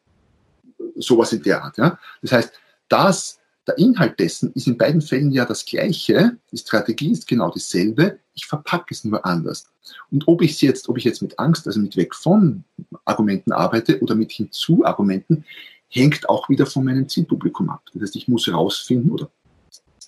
sowas 0.97 1.33
in 1.33 1.43
der 1.43 1.63
Art. 1.63 1.79
Ja? 1.79 1.99
Das 2.23 2.33
heißt, 2.33 2.53
das, 2.89 3.39
der 3.67 3.79
Inhalt 3.79 4.19
dessen 4.21 4.53
ist 4.53 4.67
in 4.67 4.79
beiden 4.79 5.01
Fällen 5.01 5.33
ja 5.33 5.45
das 5.45 5.65
gleiche. 5.65 6.37
Die 6.53 6.59
Strategie 6.59 7.11
ist 7.11 7.27
genau 7.27 7.51
dieselbe. 7.51 8.19
Ich 8.35 8.47
verpacke 8.47 8.95
es 8.95 9.05
nur 9.05 9.25
anders. 9.27 9.69
Und 10.11 10.29
ob 10.29 10.43
ich 10.43 10.61
jetzt, 10.63 10.89
ob 10.89 10.99
ich 10.99 11.05
jetzt 11.05 11.23
mit 11.23 11.39
Angst, 11.39 11.67
also 11.67 11.81
mit 11.81 11.97
weg 11.97 12.15
von 12.15 12.65
Argumenten 13.05 13.53
arbeite 13.53 14.01
oder 14.01 14.15
mit 14.15 14.31
hinzu 14.31 14.85
Argumenten, 14.85 15.45
hängt 15.89 16.29
auch 16.29 16.49
wieder 16.49 16.67
von 16.67 16.85
meinem 16.85 17.09
Zielpublikum 17.09 17.71
ab. 17.71 17.83
Das 17.93 18.03
heißt, 18.03 18.17
ich 18.17 18.29
muss 18.29 18.47
herausfinden 18.47 19.11
oder 19.11 19.31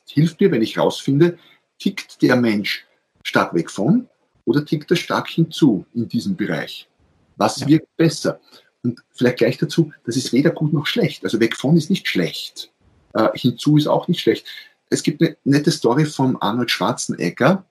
hilft 0.09 0.41
mir, 0.41 0.51
wenn 0.51 0.63
ich 0.63 0.77
herausfinde, 0.77 1.39
tickt 1.79 2.21
der 2.23 2.37
Mensch 2.37 2.87
stark 3.23 3.55
weg 3.55 3.71
von 3.71 4.09
oder 4.45 4.65
tickt 4.65 4.91
er 4.91 4.97
stark 4.97 5.29
hinzu 5.29 5.85
in 5.95 6.09
diesem 6.09 6.37
Bereich? 6.37 6.89
Was 7.37 7.61
ja. 7.61 7.69
wirkt 7.69 7.97
besser? 7.97 8.41
Und 8.83 9.03
vielleicht 9.13 9.39
gleich 9.39 9.59
dazu, 9.59 9.93
das 10.05 10.17
ist 10.17 10.33
weder 10.33 10.51
gut 10.51 10.73
noch 10.73 10.87
schlecht. 10.87 11.25
Also 11.25 11.41
weg 11.41 11.57
von 11.57 11.77
ist 11.77 11.91
nicht 11.91 12.09
schlecht. 12.09 12.71
Äh, 13.15 13.29
hinzu 13.35 13.77
ist 13.77 13.87
auch 13.87 14.09
nicht 14.09 14.21
schlecht. 14.21 14.47
Es 14.91 15.03
gibt 15.03 15.21
eine 15.21 15.37
nette 15.45 15.71
Story 15.71 16.05
von 16.05 16.41
Arnold 16.41 16.71
Schwarzenegger, 16.71 17.65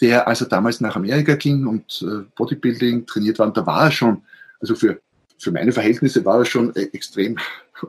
der, 0.00 0.26
als 0.26 0.40
er 0.40 0.48
damals 0.48 0.80
nach 0.80 0.96
Amerika 0.96 1.34
ging 1.34 1.66
und 1.66 2.02
äh, 2.02 2.24
Bodybuilding 2.36 3.06
trainiert 3.06 3.38
war, 3.38 3.46
und 3.46 3.56
da 3.56 3.66
war 3.66 3.84
er 3.84 3.90
schon, 3.90 4.22
also 4.60 4.74
für, 4.74 5.00
für 5.38 5.52
meine 5.52 5.72
Verhältnisse 5.72 6.24
war 6.24 6.38
er 6.38 6.44
schon 6.44 6.74
äh, 6.76 6.88
extrem 6.92 7.38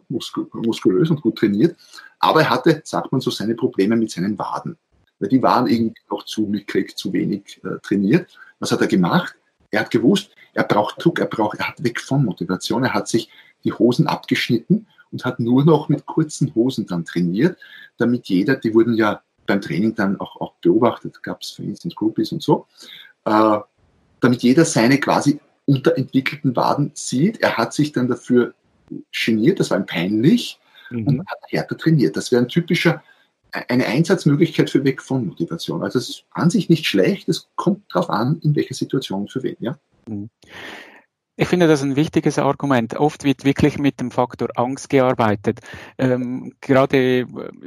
muskulös 0.10 1.10
und 1.10 1.22
gut 1.22 1.38
trainiert. 1.38 1.76
Aber 2.20 2.42
er 2.42 2.50
hatte, 2.50 2.82
sagt 2.84 3.12
man 3.12 3.22
so, 3.22 3.30
seine 3.30 3.56
Probleme 3.56 3.96
mit 3.96 4.12
seinen 4.12 4.38
Waden. 4.38 4.78
Weil 5.20 5.30
die 5.30 5.42
waren 5.42 5.68
irgendwie 5.68 6.02
noch 6.10 6.26
zu 6.26 6.42
mickrig, 6.42 6.98
zu 6.98 7.14
wenig 7.14 7.62
äh, 7.64 7.80
trainiert. 7.82 8.38
Was 8.60 8.72
hat 8.72 8.82
er 8.82 8.88
gemacht? 8.88 9.36
Er 9.72 9.82
hat 9.82 9.92
gewusst, 9.92 10.32
er 10.54 10.64
braucht 10.64 11.04
Druck, 11.04 11.20
er 11.20 11.26
braucht, 11.26 11.60
er 11.60 11.68
hat 11.68 11.84
weg 11.84 12.00
von 12.00 12.24
Motivation, 12.24 12.84
er 12.84 12.94
hat 12.94 13.08
sich 13.08 13.30
die 13.64 13.74
Hosen 13.74 14.08
abgeschnitten 14.08 14.88
und 15.12 15.26
hat 15.26 15.40
nur 15.40 15.66
noch 15.66 15.90
mit 15.90 16.06
kurzen 16.06 16.54
Hosen 16.56 16.86
dann 16.86 17.06
trainiert, 17.06 17.58
damit 17.98 18.28
jeder, 18.28 18.56
die 18.56 18.74
wurden 18.74 18.96
ja 18.96 19.22
beim 19.46 19.62
Training 19.62 19.96
dann 19.96 20.20
auch, 20.20 20.40
auch 20.42 20.54
beobachtet, 20.62 21.22
gab 21.24 21.42
es 21.42 21.52
für 21.52 21.64
Instance 21.64 21.96
Groupies 21.96 22.32
und 22.32 22.42
so, 22.42 22.68
äh, 23.26 23.58
damit 24.22 24.44
jeder 24.44 24.66
seine 24.66 25.00
quasi 25.00 25.40
unterentwickelten 25.66 26.56
Waden 26.56 26.92
sieht. 26.94 27.42
Er 27.42 27.58
hat 27.58 27.74
sich 27.74 27.92
dann 27.92 28.08
dafür 28.08 28.54
geniert, 29.12 29.60
das 29.60 29.72
war 29.72 29.80
ihm 29.80 29.86
peinlich 29.86 30.60
mhm. 30.90 31.08
und 31.08 31.28
hat 31.28 31.40
härter 31.48 31.78
trainiert. 31.78 32.16
Das 32.16 32.32
wäre 32.32 32.42
ein 32.42 32.48
typischer, 32.48 33.04
eine 33.52 33.86
Einsatzmöglichkeit 33.86 34.70
für 34.70 34.84
Weg 34.84 35.02
von 35.02 35.28
Motivation. 35.28 35.84
Also 35.84 36.00
es 36.00 36.10
ist 36.10 36.26
an 36.32 36.50
sich 36.50 36.70
nicht 36.70 36.86
schlecht, 36.86 37.30
es 37.30 37.48
kommt 37.56 37.84
darauf 37.94 38.10
an, 38.10 38.40
in 38.44 38.56
welcher 38.56 38.76
Situation 38.76 39.28
für 39.28 39.44
wen. 39.44 39.58
Ja? 39.60 39.78
Mhm. 40.08 40.30
Ich 41.38 41.50
finde 41.50 41.68
das 41.68 41.84
ein 41.84 41.98
wichtiges 41.98 42.40
Argument. 42.40 42.96
Oft 42.96 43.26
wird 43.26 43.44
wirklich 43.44 43.78
mit 43.78 44.00
dem 44.00 44.10
Faktor 44.10 44.48
Angst 44.56 44.90
gearbeitet. 44.90 45.60
Ähm, 45.98 46.54
gerade 46.62 46.98
äh, 46.98 47.26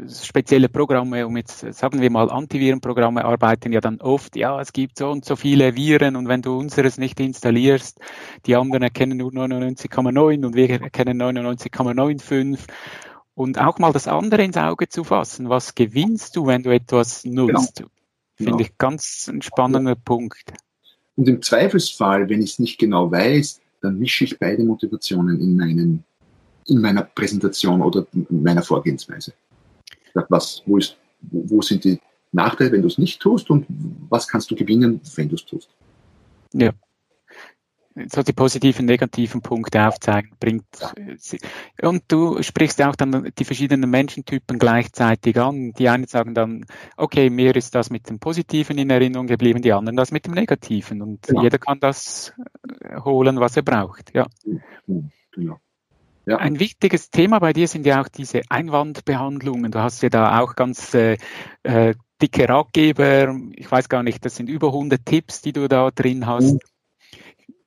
spezielle 0.09 0.71
Programme, 0.71 1.27
um 1.27 1.37
jetzt 1.37 1.61
sagen 1.75 2.01
wir 2.01 2.11
mal 2.11 2.31
Antivirenprogramme, 2.31 3.27
arbeiten 3.27 3.71
ja 3.73 3.83
dann 3.83 4.01
oft, 4.01 4.37
ja, 4.37 4.59
es 4.59 4.73
gibt 4.73 4.97
so 4.99 5.11
und 5.11 5.27
so 5.27 5.37
viele 5.37 5.77
Viren 5.77 6.17
und 6.17 6.29
wenn 6.29 6.41
du 6.41 6.57
unseres 6.57 6.97
nicht 6.97 7.21
installierst, 7.21 8.01
die 8.47 8.57
anderen 8.57 8.85
erkennen 8.85 9.19
nur 9.19 9.33
99,9 9.33 10.47
und 10.47 10.55
wir 10.55 10.71
erkennen 10.71 11.21
99,95 11.21 12.61
und 13.35 13.61
auch 13.61 13.79
mal 13.79 13.93
das 13.93 14.09
andere 14.09 14.45
ins 14.45 14.57
Auge 14.57 14.89
zu 14.89 15.05
fassen. 15.05 15.51
Was 15.51 15.75
gewinnst 15.75 16.37
du, 16.37 16.47
wenn 16.47 16.63
du 16.63 16.71
etwas 16.71 17.27
nutzt? 17.27 17.77
Genau. 17.77 17.91
Finde 18.37 18.53
genau. 18.53 18.61
ich 18.61 18.79
ganz 18.79 19.29
ein 19.29 19.43
spannender 19.43 19.95
Punkt. 19.95 20.55
Und 21.19 21.29
im 21.29 21.43
Zweifelsfall, 21.43 22.29
wenn 22.29 22.43
ich 22.43 22.53
es 22.53 22.59
nicht 22.61 22.79
genau 22.79 23.11
weiß, 23.11 23.61
dann 23.81 23.99
mische 23.99 24.25
ich 24.25 24.39
beide 24.39 24.63
Motivationen 24.63 25.41
in, 25.41 25.57
meinen, 25.57 26.05
in 26.67 26.81
meiner 26.81 27.03
Präsentation 27.03 27.83
oder 27.83 28.07
in 28.13 28.43
meiner 28.43 28.63
Vorgehensweise. 28.63 29.33
Was, 30.29 30.63
wo, 30.65 30.79
ist, 30.79 30.97
wo 31.21 31.61
sind 31.61 31.83
die 31.83 31.99
Nachteile, 32.31 32.71
wenn 32.71 32.83
du 32.83 32.87
es 32.87 32.99
nicht 32.99 33.21
tust 33.21 33.51
und 33.51 33.67
was 34.09 34.29
kannst 34.29 34.49
du 34.53 34.55
gewinnen, 34.55 35.01
wenn 35.17 35.29
du 35.29 35.35
es 35.35 35.45
tust? 35.45 35.71
Ja 36.53 36.73
so 38.07 38.23
die 38.23 38.33
positiven, 38.33 38.87
negativen 38.87 39.41
Punkte 39.41 39.87
aufzeigen 39.87 40.33
bringt. 40.39 40.67
Und 41.83 42.05
du 42.09 42.43
sprichst 42.43 42.83
auch 42.83 42.97
dann 42.97 43.31
die 43.39 43.45
verschiedenen 43.45 43.91
Menschentypen 43.91 44.59
gleichzeitig 44.59 45.39
an. 45.41 45.73
Die 45.73 45.89
einen 45.89 46.07
sagen 46.07 46.35
dann, 46.35 46.65
okay, 46.97 47.31
mir 47.31 47.57
ist 47.57 47.75
das 47.75 47.91
mit 47.91 48.09
dem 48.09 48.19
Positiven 48.19 48.79
in 48.79 48.91
Erinnerung 48.91 49.27
geblieben, 49.27 49.63
die 49.63 49.73
anderen 49.73 49.97
das 49.97 50.13
mit 50.13 50.27
dem 50.27 50.35
Negativen. 50.35 51.03
Und 51.03 51.27
ja. 51.29 51.43
jeder 51.43 51.59
kann 51.59 51.81
das 51.81 52.33
äh, 52.83 53.01
holen, 53.01 53.41
was 53.41 53.57
er 53.57 53.63
braucht. 53.63 54.15
Ja. 54.15 54.27
Genau. 55.33 55.59
Ja. 56.27 56.37
Ein 56.37 56.61
wichtiges 56.61 57.09
Thema 57.09 57.39
bei 57.39 57.55
dir 57.55 57.69
sind 57.69 57.87
ja 57.87 58.03
auch 58.03 58.09
diese 58.09 58.43
Einwandbehandlungen. 58.51 59.73
Du 59.73 59.79
hast 59.79 60.03
ja 60.03 60.11
da 60.11 60.41
auch 60.41 60.57
ganz 60.57 60.93
äh, 60.93 61.17
äh, 61.63 61.95
dicke 62.21 62.47
Ratgeber. 62.47 63.35
Ich 63.55 63.71
weiß 63.71 63.89
gar 63.89 64.03
nicht, 64.03 64.23
das 64.25 64.37
sind 64.37 64.51
über 64.51 64.69
100 64.69 65.05
Tipps, 65.07 65.41
die 65.41 65.55
du 65.55 65.69
da 65.69 65.91
drin 65.91 66.27
hast. 66.27 66.59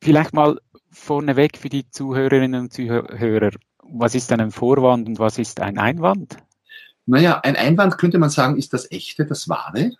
Vielleicht 0.03 0.33
mal 0.33 0.59
vorneweg 0.89 1.57
für 1.57 1.69
die 1.69 1.89
Zuhörerinnen 1.89 2.61
und 2.61 2.73
Zuhörer, 2.73 3.51
was 3.83 4.15
ist 4.15 4.31
denn 4.31 4.41
ein 4.41 4.51
Vorwand 4.51 5.07
und 5.07 5.19
was 5.19 5.37
ist 5.37 5.59
ein 5.59 5.77
Einwand? 5.77 6.37
Naja, 7.05 7.39
ein 7.41 7.55
Einwand 7.55 7.97
könnte 7.97 8.17
man 8.17 8.31
sagen, 8.31 8.57
ist 8.57 8.73
das 8.73 8.89
Echte, 8.91 9.25
das 9.25 9.47
Wahre. 9.47 9.91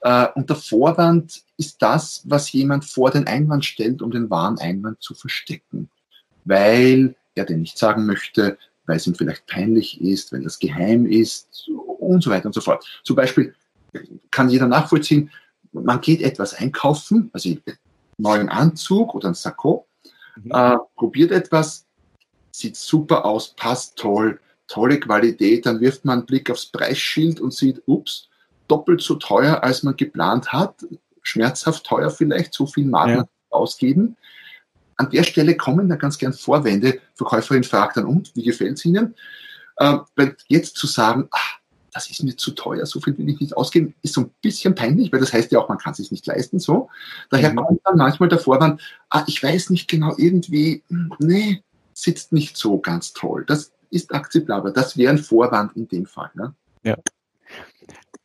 Äh, 0.00 0.26
und 0.34 0.48
der 0.48 0.56
Vorwand 0.56 1.42
ist 1.56 1.80
das, 1.80 2.22
was 2.24 2.50
jemand 2.52 2.84
vor 2.84 3.10
den 3.10 3.26
Einwand 3.26 3.64
stellt, 3.64 4.02
um 4.02 4.10
den 4.10 4.30
wahren 4.30 4.58
Einwand 4.58 5.00
zu 5.00 5.14
verstecken. 5.14 5.90
Weil 6.44 7.14
er 7.34 7.44
den 7.44 7.60
nicht 7.60 7.78
sagen 7.78 8.06
möchte, 8.06 8.58
weil 8.86 8.96
es 8.96 9.06
ihm 9.06 9.14
vielleicht 9.14 9.46
peinlich 9.46 10.00
ist, 10.00 10.32
weil 10.32 10.42
das 10.42 10.58
geheim 10.58 11.06
ist 11.06 11.68
und 11.98 12.22
so 12.22 12.30
weiter 12.30 12.46
und 12.46 12.54
so 12.54 12.60
fort. 12.60 12.84
Zum 13.04 13.14
Beispiel 13.14 13.54
kann 14.30 14.48
jeder 14.48 14.66
nachvollziehen, 14.66 15.30
man 15.72 16.00
geht 16.00 16.20
etwas 16.20 16.54
einkaufen, 16.54 17.30
also 17.32 17.48
neuen 18.20 18.48
Anzug 18.48 19.14
oder 19.14 19.28
ein 19.28 19.34
Sakko, 19.34 19.86
mhm. 20.36 20.50
äh, 20.52 20.76
probiert 20.96 21.32
etwas, 21.32 21.86
sieht 22.50 22.76
super 22.76 23.24
aus, 23.24 23.54
passt 23.54 23.96
toll, 23.96 24.40
tolle 24.66 25.00
Qualität, 25.00 25.66
dann 25.66 25.80
wirft 25.80 26.04
man 26.04 26.18
einen 26.18 26.26
Blick 26.26 26.50
aufs 26.50 26.66
Preisschild 26.66 27.40
und 27.40 27.52
sieht, 27.52 27.82
ups, 27.86 28.28
doppelt 28.68 29.00
so 29.00 29.16
teuer, 29.16 29.62
als 29.62 29.82
man 29.82 29.96
geplant 29.96 30.52
hat, 30.52 30.86
schmerzhaft 31.22 31.84
teuer 31.84 32.10
vielleicht, 32.10 32.54
so 32.54 32.66
viel 32.66 32.86
mag 32.86 33.08
man 33.08 33.28
ausgeben. 33.50 34.16
An 34.96 35.10
der 35.10 35.24
Stelle 35.24 35.56
kommen 35.56 35.88
da 35.88 35.96
ganz 35.96 36.18
gern 36.18 36.32
Vorwände. 36.32 37.00
Verkäuferin 37.14 37.64
fragt 37.64 37.96
dann, 37.96 38.04
und, 38.04 38.34
wie 38.36 38.44
gefällt 38.44 38.74
es 38.74 38.84
Ihnen? 38.84 39.14
Äh, 39.76 39.98
jetzt 40.48 40.76
zu 40.76 40.86
sagen, 40.86 41.28
ach, 41.30 41.49
das 41.92 42.10
ist 42.10 42.22
mir 42.22 42.36
zu 42.36 42.52
teuer, 42.52 42.86
so 42.86 43.00
viel 43.00 43.16
will 43.18 43.28
ich 43.28 43.40
nicht 43.40 43.56
ausgeben, 43.56 43.94
ist 44.02 44.14
so 44.14 44.22
ein 44.22 44.30
bisschen 44.42 44.74
peinlich, 44.74 45.12
weil 45.12 45.20
das 45.20 45.32
heißt 45.32 45.52
ja 45.52 45.60
auch, 45.60 45.68
man 45.68 45.78
kann 45.78 45.92
es 45.92 45.98
sich 45.98 46.10
nicht 46.10 46.26
leisten, 46.26 46.58
so. 46.58 46.88
Daher 47.30 47.52
mhm. 47.52 47.56
kommt 47.56 47.80
dann 47.84 47.96
manchmal 47.96 48.28
der 48.28 48.38
Vorwand, 48.38 48.80
ah, 49.08 49.24
ich 49.26 49.42
weiß 49.42 49.70
nicht 49.70 49.88
genau, 49.88 50.14
irgendwie, 50.16 50.82
nee, 51.18 51.62
sitzt 51.92 52.32
nicht 52.32 52.56
so 52.56 52.78
ganz 52.78 53.12
toll. 53.12 53.44
Das 53.46 53.72
ist 53.90 54.14
akzeptabel. 54.14 54.72
Das 54.72 54.96
wäre 54.96 55.12
ein 55.12 55.18
Vorwand 55.18 55.76
in 55.76 55.88
dem 55.88 56.06
Fall. 56.06 56.30
Ne? 56.34 56.54
Ja. 56.82 56.96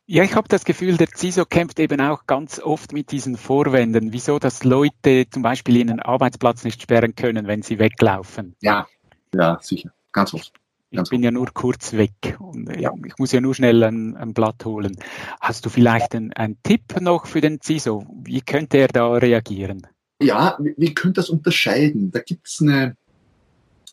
Ja, 0.08 0.22
ich 0.22 0.36
habe 0.36 0.46
das 0.46 0.64
Gefühl, 0.64 0.96
der 0.96 1.08
CISO 1.08 1.44
kämpft 1.44 1.80
eben 1.80 2.00
auch 2.00 2.26
ganz 2.28 2.60
oft 2.60 2.92
mit 2.92 3.10
diesen 3.10 3.36
Vorwänden. 3.36 4.12
Wieso, 4.12 4.38
dass 4.38 4.62
Leute 4.62 5.26
zum 5.28 5.42
Beispiel 5.42 5.78
ihren 5.78 5.98
Arbeitsplatz 5.98 6.62
nicht 6.62 6.80
sperren 6.80 7.16
können, 7.16 7.48
wenn 7.48 7.62
sie 7.62 7.80
weglaufen? 7.80 8.54
Ja, 8.60 8.86
ja, 9.34 9.58
sicher. 9.60 9.90
Ganz 10.12 10.32
oft. 10.32 10.52
Ich 10.90 11.10
bin 11.10 11.22
ja 11.22 11.30
nur 11.30 11.48
kurz 11.52 11.92
weg 11.94 12.36
und 12.38 12.68
äh, 12.68 12.80
ja. 12.80 12.92
ich 13.04 13.18
muss 13.18 13.32
ja 13.32 13.40
nur 13.40 13.54
schnell 13.54 13.82
ein, 13.82 14.16
ein 14.16 14.34
Blatt 14.34 14.64
holen. 14.64 14.96
Hast 15.40 15.66
du 15.66 15.68
vielleicht 15.68 16.14
einen 16.14 16.58
Tipp 16.62 17.00
noch 17.00 17.26
für 17.26 17.40
den 17.40 17.60
CISO? 17.60 18.06
Wie 18.22 18.40
könnte 18.40 18.78
er 18.78 18.88
da 18.88 19.12
reagieren? 19.12 19.86
Ja, 20.22 20.58
wie, 20.58 20.94
könnte 20.94 21.20
das 21.20 21.28
unterscheiden? 21.28 22.10
Da 22.10 22.20
gibt 22.20 22.46
es 22.48 22.62
eine, 22.62 22.96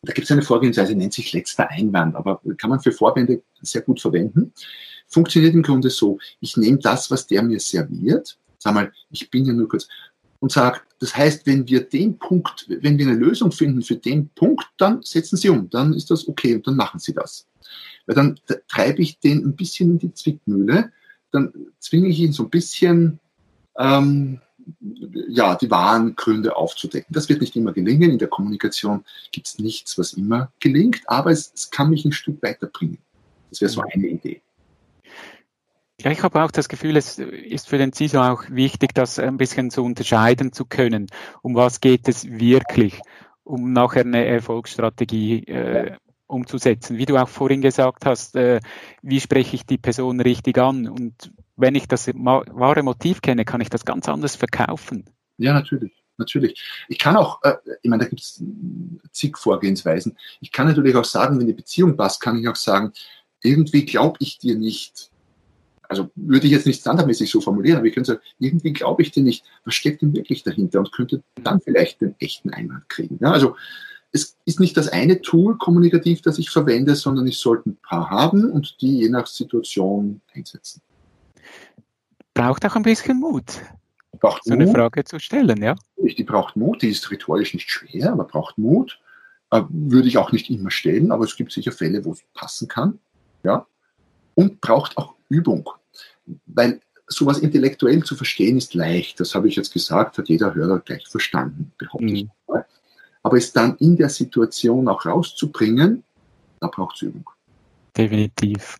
da 0.04 0.14
gibt 0.14 0.26
es 0.26 0.32
eine 0.32 0.42
Vorgehensweise, 0.42 0.96
nennt 0.96 1.14
sich 1.14 1.34
letzter 1.34 1.70
Einwand, 1.70 2.16
aber 2.16 2.42
kann 2.58 2.70
man 2.70 2.80
für 2.80 2.92
Vorwände 2.92 3.42
sehr 3.62 3.82
gut 3.82 4.00
verwenden. 4.00 4.54
Funktioniert 5.08 5.54
im 5.54 5.64
Grunde 5.64 5.90
so, 5.90 6.20
ich 6.40 6.56
nehme 6.58 6.78
das, 6.78 7.12
was 7.12 7.28
der 7.28 7.44
mir 7.44 7.60
serviert, 7.60 8.38
sag 8.58 8.74
mal, 8.74 8.92
ich 9.10 9.30
bin 9.30 9.46
ja 9.46 9.54
nur 9.54 9.68
kurz, 9.68 9.88
und 10.40 10.52
sagt, 10.52 10.86
das 11.04 11.18
heißt, 11.18 11.46
wenn 11.46 11.68
wir 11.68 11.82
den 11.82 12.18
Punkt, 12.18 12.66
wenn 12.70 12.98
wir 12.98 13.06
eine 13.06 13.18
Lösung 13.18 13.52
finden 13.52 13.82
für 13.82 13.98
den 13.98 14.30
Punkt, 14.30 14.66
dann 14.78 15.02
setzen 15.02 15.36
Sie 15.36 15.50
um, 15.50 15.70
dann 15.70 15.94
ist 15.94 16.10
das 16.10 16.30
okay 16.30 16.56
und 16.56 16.66
dann 16.66 16.78
machen 16.78 16.98
Sie 16.98 17.14
das. 17.14 17.46
Weil 18.06 18.16
dann 18.16 18.40
treibe 18.70 19.02
ich 19.02 19.20
den 19.20 19.44
ein 19.44 19.54
bisschen 19.54 19.92
in 19.92 20.00
die 20.00 20.14
Zwickmühle, 20.14 20.94
dann 21.32 21.52
zwinge 21.80 22.08
ich 22.08 22.22
ihn 22.22 22.32
so 22.32 22.44
ein 22.44 22.50
bisschen, 22.50 23.20
ähm, 23.78 24.40
ja, 25.28 25.56
die 25.56 25.70
wahren 25.70 26.16
Gründe 26.16 26.56
aufzudecken. 26.56 27.14
Das 27.14 27.28
wird 27.28 27.42
nicht 27.42 27.58
immer 27.58 27.74
gelingen. 27.74 28.12
In 28.12 28.18
der 28.18 28.30
Kommunikation 28.30 29.04
gibt 29.34 29.48
es 29.48 29.60
nichts, 29.60 29.98
was 29.98 30.14
immer 30.14 30.54
gelingt, 30.62 31.02
aber 31.08 31.32
es, 31.32 31.52
es 31.54 31.70
kann 31.70 31.90
mich 31.90 32.06
ein 32.06 32.14
Stück 32.14 32.42
weiterbringen. 32.42 33.00
Das 33.50 33.60
wäre 33.60 33.72
so 33.72 33.82
eine 33.82 34.08
Idee. 34.08 34.42
Ja, 36.04 36.12
ich 36.12 36.22
habe 36.22 36.44
auch 36.44 36.52
das 36.52 36.68
Gefühl, 36.68 36.98
es 36.98 37.18
ist 37.18 37.70
für 37.70 37.78
den 37.78 37.94
CISO 37.94 38.22
auch 38.22 38.44
wichtig, 38.50 38.94
das 38.94 39.20
ein 39.20 39.38
bisschen 39.38 39.72
zu 39.72 39.84
unterscheiden 39.84 40.52
zu 40.52 40.66
können. 40.66 41.08
Um 41.42 41.56
was 41.56 41.80
geht 41.80 42.10
es 42.10 42.30
wirklich, 42.30 43.00
um 43.46 43.72
nachher 43.72 44.02
eine 44.02 44.26
Erfolgsstrategie 44.26 45.46
äh, 45.46 45.96
umzusetzen. 46.28 46.98
Wie 46.98 47.06
du 47.06 47.16
auch 47.16 47.30
vorhin 47.30 47.62
gesagt 47.62 48.06
hast, 48.06 48.36
äh, 48.36 48.60
wie 49.02 49.22
spreche 49.22 49.56
ich 49.56 49.66
die 49.66 49.78
Person 49.78 50.20
richtig 50.20 50.58
an? 50.58 50.90
Und 50.90 51.32
wenn 51.56 51.74
ich 51.74 51.88
das 51.88 52.08
wahre 52.08 52.84
Motiv 52.84 53.22
kenne, 53.22 53.46
kann 53.46 53.62
ich 53.62 53.70
das 53.70 53.86
ganz 53.86 54.10
anders 54.10 54.36
verkaufen. 54.36 55.06
Ja, 55.38 55.54
natürlich. 55.54 55.94
Natürlich. 56.18 56.62
Ich 56.90 57.00
kann 57.00 57.16
auch, 57.16 57.42
äh, 57.44 57.56
ich 57.82 57.90
meine, 57.90 58.04
da 58.04 58.10
gibt 58.10 58.22
es 58.22 58.44
zig 59.12 59.38
Vorgehensweisen. 59.38 60.18
Ich 60.42 60.52
kann 60.52 60.68
natürlich 60.68 60.98
auch 60.98 61.06
sagen, 61.06 61.40
wenn 61.40 61.48
die 61.48 61.54
Beziehung 61.54 61.96
passt, 61.96 62.20
kann 62.20 62.38
ich 62.38 62.48
auch 62.50 62.58
sagen, 62.58 62.92
irgendwie 63.42 63.86
glaube 63.86 64.18
ich 64.20 64.38
dir 64.38 64.58
nicht 64.58 65.13
also 65.90 66.10
würde 66.16 66.46
ich 66.48 66.52
jetzt 66.52 66.66
nicht 66.66 66.82
standardmäßig 66.82 67.30
so 67.30 67.42
formulieren, 67.42 67.78
aber 67.78 67.88
ich 67.88 67.94
könnte 67.94 68.14
sagen, 68.14 68.22
irgendwie 68.40 68.74
glaube 68.74 69.02
ich 69.02 69.12
dir 69.12 69.24
nicht, 69.24 69.46
was 69.66 69.76
steckt 69.76 70.02
denn 70.02 70.16
wirklich 70.16 70.44
dahinter 70.44 70.80
und 70.80 70.92
könnte 70.92 71.24
dann 71.44 71.62
vielleicht 71.62 72.02
den 72.02 72.16
echten 72.20 72.52
Einwand 72.52 72.88
kriegen. 72.90 73.18
Ja, 73.22 73.32
also 73.32 73.56
es 74.12 74.38
ist 74.46 74.60
nicht 74.60 74.78
das 74.78 74.88
eine 74.90 75.22
Tool 75.22 75.58
kommunikativ, 75.58 76.22
das 76.22 76.38
ich 76.38 76.50
verwende, 76.50 76.96
sondern 76.96 77.28
ich 77.28 77.40
sollte 77.40 77.70
ein 77.70 77.78
paar 77.78 78.10
haben 78.10 78.52
und 78.52 78.82
die 78.82 79.00
je 79.00 79.10
nach 79.10 79.28
Situation 79.28 80.22
einsetzen. 80.34 80.82
Braucht 82.34 82.66
auch 82.66 82.76
ein 82.76 82.84
bisschen 82.84 83.20
Mut, 83.20 83.62
Braucht 84.20 84.44
so 84.46 84.54
eine 84.54 84.66
Mut. 84.66 84.76
Frage 84.76 85.04
zu 85.04 85.20
stellen, 85.20 85.62
ja? 85.62 85.76
Die 85.98 86.24
braucht 86.24 86.56
Mut, 86.56 86.82
die 86.82 86.90
ist 86.90 87.10
rhetorisch 87.12 87.54
nicht 87.54 87.70
schwer, 87.70 88.14
aber 88.14 88.24
braucht 88.24 88.58
Mut. 88.58 89.00
Äh, 89.52 89.64
würde 89.70 90.08
ich 90.08 90.18
auch 90.18 90.32
nicht 90.32 90.50
immer 90.50 90.72
stellen, 90.72 91.12
aber 91.12 91.26
es 91.26 91.36
gibt 91.36 91.52
sicher 91.52 91.72
Fälle, 91.72 92.06
wo 92.06 92.12
es 92.12 92.24
passen 92.34 92.68
kann. 92.68 93.00
Ja. 93.44 93.66
Und 94.36 94.62
braucht 94.62 94.98
auch 94.98 95.14
Übung. 95.34 95.70
Weil 96.46 96.80
sowas 97.08 97.40
intellektuell 97.40 98.04
zu 98.04 98.16
verstehen 98.16 98.58
ist 98.58 98.74
leicht. 98.74 99.20
Das 99.20 99.36
habe 99.36 99.48
ich 99.48 99.56
jetzt 99.56 99.74
gesagt, 99.74 100.18
hat 100.18 100.30
jeder 100.30 100.54
Hörer 100.54 100.80
gleich 100.80 101.08
verstanden, 101.08 101.74
behaupte 101.78 102.06
ich. 102.06 102.24
Mhm. 102.24 102.32
mal. 102.48 102.66
Aber 103.24 103.38
es 103.38 103.54
dann 103.54 103.78
in 103.78 103.96
der 103.96 104.10
Situation 104.10 104.88
auch 104.88 105.06
rauszubringen, 105.06 106.04
da 106.60 106.68
braucht 106.68 106.96
es 106.96 107.04
Übung. 107.04 107.30
Definitiv. 107.96 108.78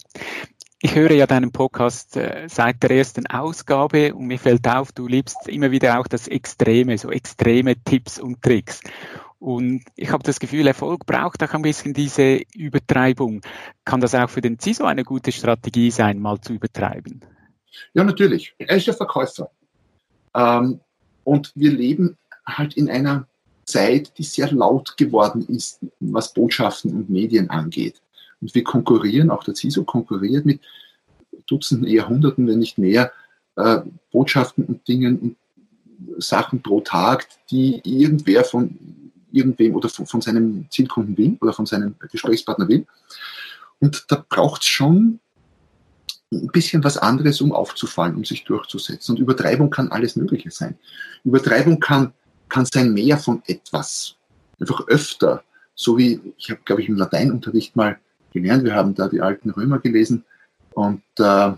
Ich 0.82 0.96
höre 0.96 1.12
ja 1.12 1.28
deinen 1.28 1.52
Podcast 1.52 2.18
äh, 2.18 2.48
seit 2.50 2.84
der 2.84 2.92
ersten 2.92 3.26
Ausgabe 3.28 4.14
und 4.14 4.26
mir 4.26 4.38
fällt 4.38 4.68
auf, 4.68 4.92
du 4.92 5.08
liebst 5.08 5.48
immer 5.48 5.72
wieder 5.72 5.98
auch 5.98 6.08
das 6.08 6.28
Extreme, 6.28 6.98
so 6.98 7.10
extreme 7.10 7.82
Tipps 7.86 8.20
und 8.20 8.42
Tricks. 8.42 8.82
Und 9.44 9.84
ich 9.98 10.10
habe 10.10 10.24
das 10.24 10.40
Gefühl, 10.40 10.68
Erfolg 10.68 11.06
braucht 11.06 11.44
auch 11.44 11.54
ein 11.54 11.64
bisschen 11.64 11.94
diese 11.94 12.40
Übertreibung. 12.56 13.42
Kann 13.84 14.00
das 14.00 14.16
auch 14.16 14.30
für 14.30 14.40
den 14.40 14.58
CISO 14.58 14.86
eine 14.86 15.04
gute 15.04 15.34
Strategie 15.34 15.92
sein, 15.92 16.20
mal 16.20 16.40
zu 16.40 16.54
übertreiben? 16.54 17.20
Ja, 17.94 18.06
natürlich. 18.06 18.56
Er 18.58 18.78
ist 18.78 18.88
ja 18.88 18.94
Verkäufer. 18.94 19.52
Ähm, 20.34 20.80
und 21.26 21.52
wir 21.56 21.74
leben 21.74 22.18
halt 22.46 22.78
in 22.78 22.90
einer 22.90 23.28
Zeit, 23.66 24.18
die 24.18 24.24
sehr 24.24 24.50
laut 24.50 24.96
geworden 24.96 25.46
ist, 25.50 25.82
was 26.00 26.34
Botschaften 26.34 26.94
und 26.94 27.10
Medien 27.10 27.50
angeht. 27.50 28.02
Und 28.40 28.56
wir 28.56 28.64
konkurrieren, 28.64 29.30
auch 29.30 29.44
der 29.44 29.56
CISO 29.56 29.84
konkurriert 29.84 30.46
mit 30.46 30.62
Dutzenden, 31.48 31.86
eher 31.86 32.08
Hunderten, 32.08 32.48
wenn 32.48 32.60
nicht 32.60 32.78
mehr, 32.78 33.12
äh, 33.58 33.82
Botschaften 34.10 34.64
und 34.64 34.88
Dingen 34.88 35.20
und 35.20 35.36
Sachen 36.24 36.62
pro 36.62 36.80
Tag, 36.80 37.28
die 37.52 37.82
irgendwer 37.84 38.46
von 38.46 38.80
irgendwem 39.34 39.76
oder 39.76 39.90
von, 39.90 40.06
von 40.06 40.22
seinem 40.22 40.66
Zielkunden 40.70 41.18
will 41.18 41.38
oder 41.42 41.54
von 41.54 41.66
seinem 41.66 41.96
Gesprächspartner 42.12 42.68
will. 42.68 42.86
Und 43.80 44.06
da 44.08 44.24
braucht 44.30 44.62
es 44.62 44.68
schon 44.68 45.20
ein 46.32 46.48
bisschen 46.48 46.84
was 46.84 46.98
anderes, 46.98 47.42
um 47.42 47.52
aufzufallen, 47.52 48.16
um 48.16 48.26
sich 48.26 48.44
durchzusetzen. 48.44 49.16
Und 49.16 49.22
Übertreibung 49.22 49.70
kann 49.70 49.92
alles 49.92 50.16
Mögliche 50.16 50.52
sein. 50.52 50.78
Übertreibung 51.24 51.80
kann, 51.80 52.14
kann 52.50 52.66
sein 52.66 52.94
mehr 52.94 53.18
von 53.18 53.42
etwas. 53.46 54.16
Einfach 54.60 54.88
öfter. 54.88 55.44
So 55.76 55.98
wie, 55.98 56.22
ich 56.38 56.50
habe, 56.50 56.62
glaube 56.66 56.82
ich, 56.82 56.90
im 56.90 56.96
Lateinunterricht 56.96 57.76
mal 57.76 58.00
gelernt, 58.32 58.64
wir 58.64 58.74
haben 58.74 58.96
da 58.96 59.08
die 59.08 59.22
alten 59.22 59.50
Römer 59.50 59.80
gelesen. 59.80 60.24
Und 60.72 61.04
äh, 61.20 61.52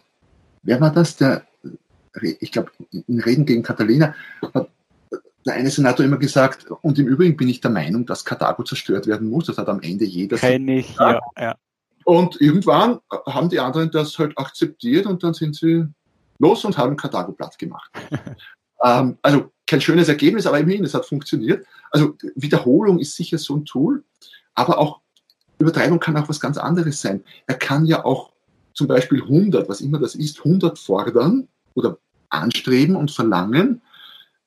wer 0.64 0.82
war 0.82 0.92
das? 0.92 1.18
Der, 1.18 1.46
ich 2.22 2.52
glaube, 2.52 2.72
in 2.92 3.20
Reden 3.20 3.46
gegen 3.46 3.64
Catalina 3.64 4.16
hat 4.54 4.70
der 5.46 5.54
eine 5.54 5.70
Senator 5.70 6.06
immer 6.06 6.18
gesagt, 6.18 6.66
und 6.82 6.98
im 6.98 7.08
Übrigen 7.08 7.38
bin 7.38 7.48
ich 7.48 7.62
der 7.62 7.72
Meinung, 7.72 8.06
dass 8.06 8.26
Karthago 8.26 8.64
zerstört 8.64 9.08
werden 9.08 9.30
muss. 9.30 9.46
Das 9.46 9.58
hat 9.58 9.70
am 9.70 9.82
Ende 9.82 10.06
jeder. 10.06 10.38
Kenne 10.38 10.80
ich, 10.80 10.96
ja, 10.96 11.20
ja. 11.38 11.56
Und 12.04 12.40
irgendwann 12.40 13.00
haben 13.28 13.50
die 13.50 13.60
anderen 13.60 13.90
das 13.92 14.18
halt 14.20 14.38
akzeptiert 14.38 15.06
und 15.08 15.24
dann 15.24 15.34
sind 15.34 15.56
sie 15.56 15.86
los 16.40 16.64
und 16.64 16.78
haben 16.78 16.98
Karthago 16.98 17.32
platt 17.32 17.58
gemacht. 17.58 17.92
ähm, 18.84 19.18
also 19.22 19.52
kein 19.68 19.82
schönes 19.82 20.08
Ergebnis, 20.08 20.46
aber 20.46 20.60
immerhin, 20.60 20.84
es 20.84 20.94
hat 20.94 21.06
funktioniert. 21.06 21.66
Also 21.92 22.16
Wiederholung 22.36 23.00
ist 23.00 23.16
sicher 23.16 23.38
so 23.38 23.56
ein 23.56 23.66
Tool, 23.66 24.04
aber 24.54 24.78
auch 24.78 25.02
Übertreibung 25.58 26.00
kann 26.00 26.18
auch 26.18 26.30
was 26.30 26.40
ganz 26.40 26.58
anderes 26.58 27.02
sein. 27.02 27.24
Er 27.48 27.56
kann 27.56 27.86
ja 27.86 28.06
auch 28.06 28.34
zum 28.74 28.88
Beispiel 28.88 29.24
100, 29.24 29.70
was 29.70 29.82
immer 29.82 30.00
das 30.00 30.16
ist, 30.16 30.40
100 30.40 30.78
fordern 30.78 31.48
oder 31.74 31.98
anstreben 32.30 32.96
und 32.96 33.12
verlangen, 33.12 33.82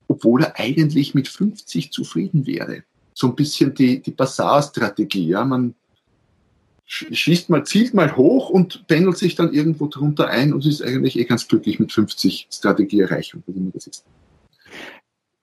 obwohl 0.08 0.42
er 0.42 0.58
eigentlich 0.58 1.14
mit 1.14 1.28
50 1.28 1.92
zufrieden 1.92 2.46
wäre. 2.46 2.82
So 3.14 3.28
ein 3.28 3.36
bisschen 3.36 3.74
die, 3.74 4.00
die 4.00 4.10
Basar-Strategie. 4.10 5.28
Ja? 5.28 5.44
Man 5.44 5.74
schießt 6.86 7.50
mal, 7.50 7.64
zielt 7.64 7.92
mal 7.92 8.16
hoch 8.16 8.48
und 8.48 8.86
pendelt 8.88 9.18
sich 9.18 9.34
dann 9.34 9.52
irgendwo 9.52 9.86
drunter 9.86 10.28
ein 10.28 10.54
und 10.54 10.64
ist 10.64 10.82
eigentlich 10.82 11.18
eh 11.18 11.24
ganz 11.24 11.46
glücklich 11.46 11.78
mit 11.78 11.92
50 11.92 12.48
Strategieerreichung, 12.50 13.42
wie 13.46 13.52
immer 13.52 13.70
das 13.72 13.86
ist. 13.86 14.04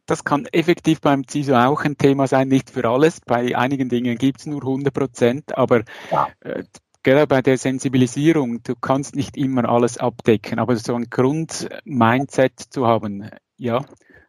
Das 0.07 0.23
kann 0.23 0.45
effektiv 0.51 1.01
beim 1.01 1.27
CISO 1.27 1.55
auch 1.55 1.83
ein 1.83 1.97
Thema 1.97 2.27
sein, 2.27 2.47
nicht 2.47 2.69
für 2.69 2.87
alles. 2.87 3.19
Bei 3.25 3.55
einigen 3.55 3.89
Dingen 3.89 4.17
gibt 4.17 4.39
es 4.39 4.45
nur 4.45 4.61
100 4.61 4.93
Prozent, 4.93 5.57
aber 5.57 5.83
Ja. 6.11 6.27
äh, 6.41 6.63
gerade 7.03 7.27
bei 7.27 7.41
der 7.41 7.57
Sensibilisierung, 7.57 8.61
du 8.63 8.75
kannst 8.75 9.15
nicht 9.15 9.37
immer 9.37 9.67
alles 9.69 9.97
abdecken, 9.97 10.59
aber 10.59 10.75
so 10.75 10.95
ein 10.95 11.09
Grund-Mindset 11.09 12.59
zu 12.69 12.87
haben, 12.87 13.29
ja, 13.57 13.85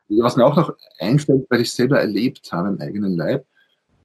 Was 0.08 0.36
mir 0.36 0.46
auch 0.46 0.56
noch 0.56 0.74
einfällt, 0.98 1.46
weil 1.50 1.62
ich 1.62 1.72
selber 1.72 2.00
erlebt 2.00 2.52
habe 2.52 2.68
im 2.68 2.80
eigenen 2.80 3.16
Leib, 3.16 3.46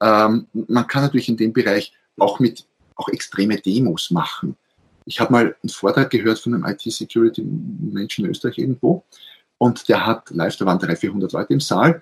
ähm, 0.02 0.48
man 0.54 0.88
kann 0.88 1.04
natürlich 1.04 1.30
in 1.30 1.38
dem 1.38 1.54
Bereich 1.54 1.94
auch 2.18 2.40
mit 2.40 2.66
auch 2.96 3.08
extreme 3.10 3.58
Demos 3.58 4.12
machen. 4.12 4.56
Ich 5.06 5.20
habe 5.20 5.32
mal 5.32 5.56
einen 5.62 5.70
Vortrag 5.70 6.10
gehört 6.10 6.40
von 6.40 6.54
einem 6.54 6.66
IT-Security-Menschen 6.66 8.26
in 8.26 8.32
Österreich 8.32 8.58
irgendwo 8.58 9.04
und 9.58 9.88
der 9.90 10.06
hat 10.06 10.30
live, 10.32 10.56
da 10.58 10.66
waren 10.66 10.80
300, 10.80 11.00
400 11.00 11.32
Leute 11.34 11.54
im 11.54 11.60
Saal 11.60 12.02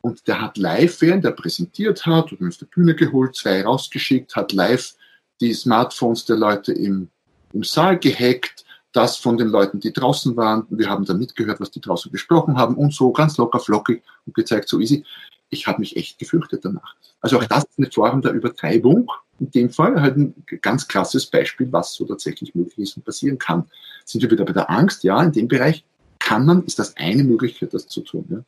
und 0.00 0.26
der 0.26 0.40
hat 0.40 0.56
live, 0.56 1.00
während 1.00 1.24
er 1.24 1.32
präsentiert 1.32 2.06
hat, 2.06 2.32
und 2.32 2.46
auf 2.46 2.56
der 2.56 2.66
Bühne 2.66 2.94
geholt, 2.94 3.36
zwei 3.36 3.62
rausgeschickt, 3.62 4.34
hat 4.36 4.52
live 4.52 4.94
die 5.40 5.52
Smartphones 5.52 6.24
der 6.24 6.36
Leute 6.36 6.72
im, 6.72 7.08
im 7.52 7.64
Saal 7.64 7.98
gehackt, 7.98 8.64
das 8.92 9.16
von 9.16 9.36
den 9.36 9.48
Leuten, 9.48 9.80
die 9.80 9.92
draußen 9.92 10.36
waren. 10.36 10.66
Wir 10.70 10.88
haben 10.88 11.04
dann 11.04 11.18
mitgehört, 11.18 11.60
was 11.60 11.70
die 11.70 11.80
draußen 11.80 12.10
besprochen 12.10 12.56
haben 12.56 12.74
und 12.74 12.92
so 12.92 13.12
ganz 13.12 13.36
locker 13.38 13.60
flockig 13.60 14.02
und 14.26 14.34
gezeigt, 14.34 14.68
so 14.68 14.80
easy. 14.80 15.04
Ich 15.48 15.66
habe 15.66 15.80
mich 15.80 15.96
echt 15.96 16.18
gefürchtet 16.18 16.64
danach. 16.64 16.94
Also 17.20 17.38
auch 17.38 17.44
das 17.44 17.64
ist 17.64 17.78
eine 17.78 17.90
Form 17.90 18.22
der 18.22 18.32
Übertreibung. 18.32 19.10
In 19.38 19.50
dem 19.50 19.70
Fall 19.70 20.00
halt 20.00 20.16
ein 20.16 20.34
ganz 20.60 20.86
krasses 20.86 21.26
Beispiel, 21.26 21.72
was 21.72 21.94
so 21.94 22.04
tatsächlich 22.04 22.54
möglich 22.54 22.78
ist 22.78 22.96
und 22.96 23.04
passieren 23.04 23.38
kann. 23.38 23.64
Sind 24.04 24.22
wir 24.22 24.30
wieder 24.30 24.44
bei 24.44 24.52
der 24.52 24.70
Angst? 24.70 25.02
Ja, 25.04 25.22
in 25.22 25.32
dem 25.32 25.48
Bereich 25.48 25.84
kann 26.18 26.46
man, 26.46 26.64
ist 26.64 26.78
das 26.78 26.96
eine 26.96 27.24
Möglichkeit, 27.24 27.74
das 27.74 27.88
zu 27.88 28.02
tun. 28.02 28.24
Ja. 28.28 28.38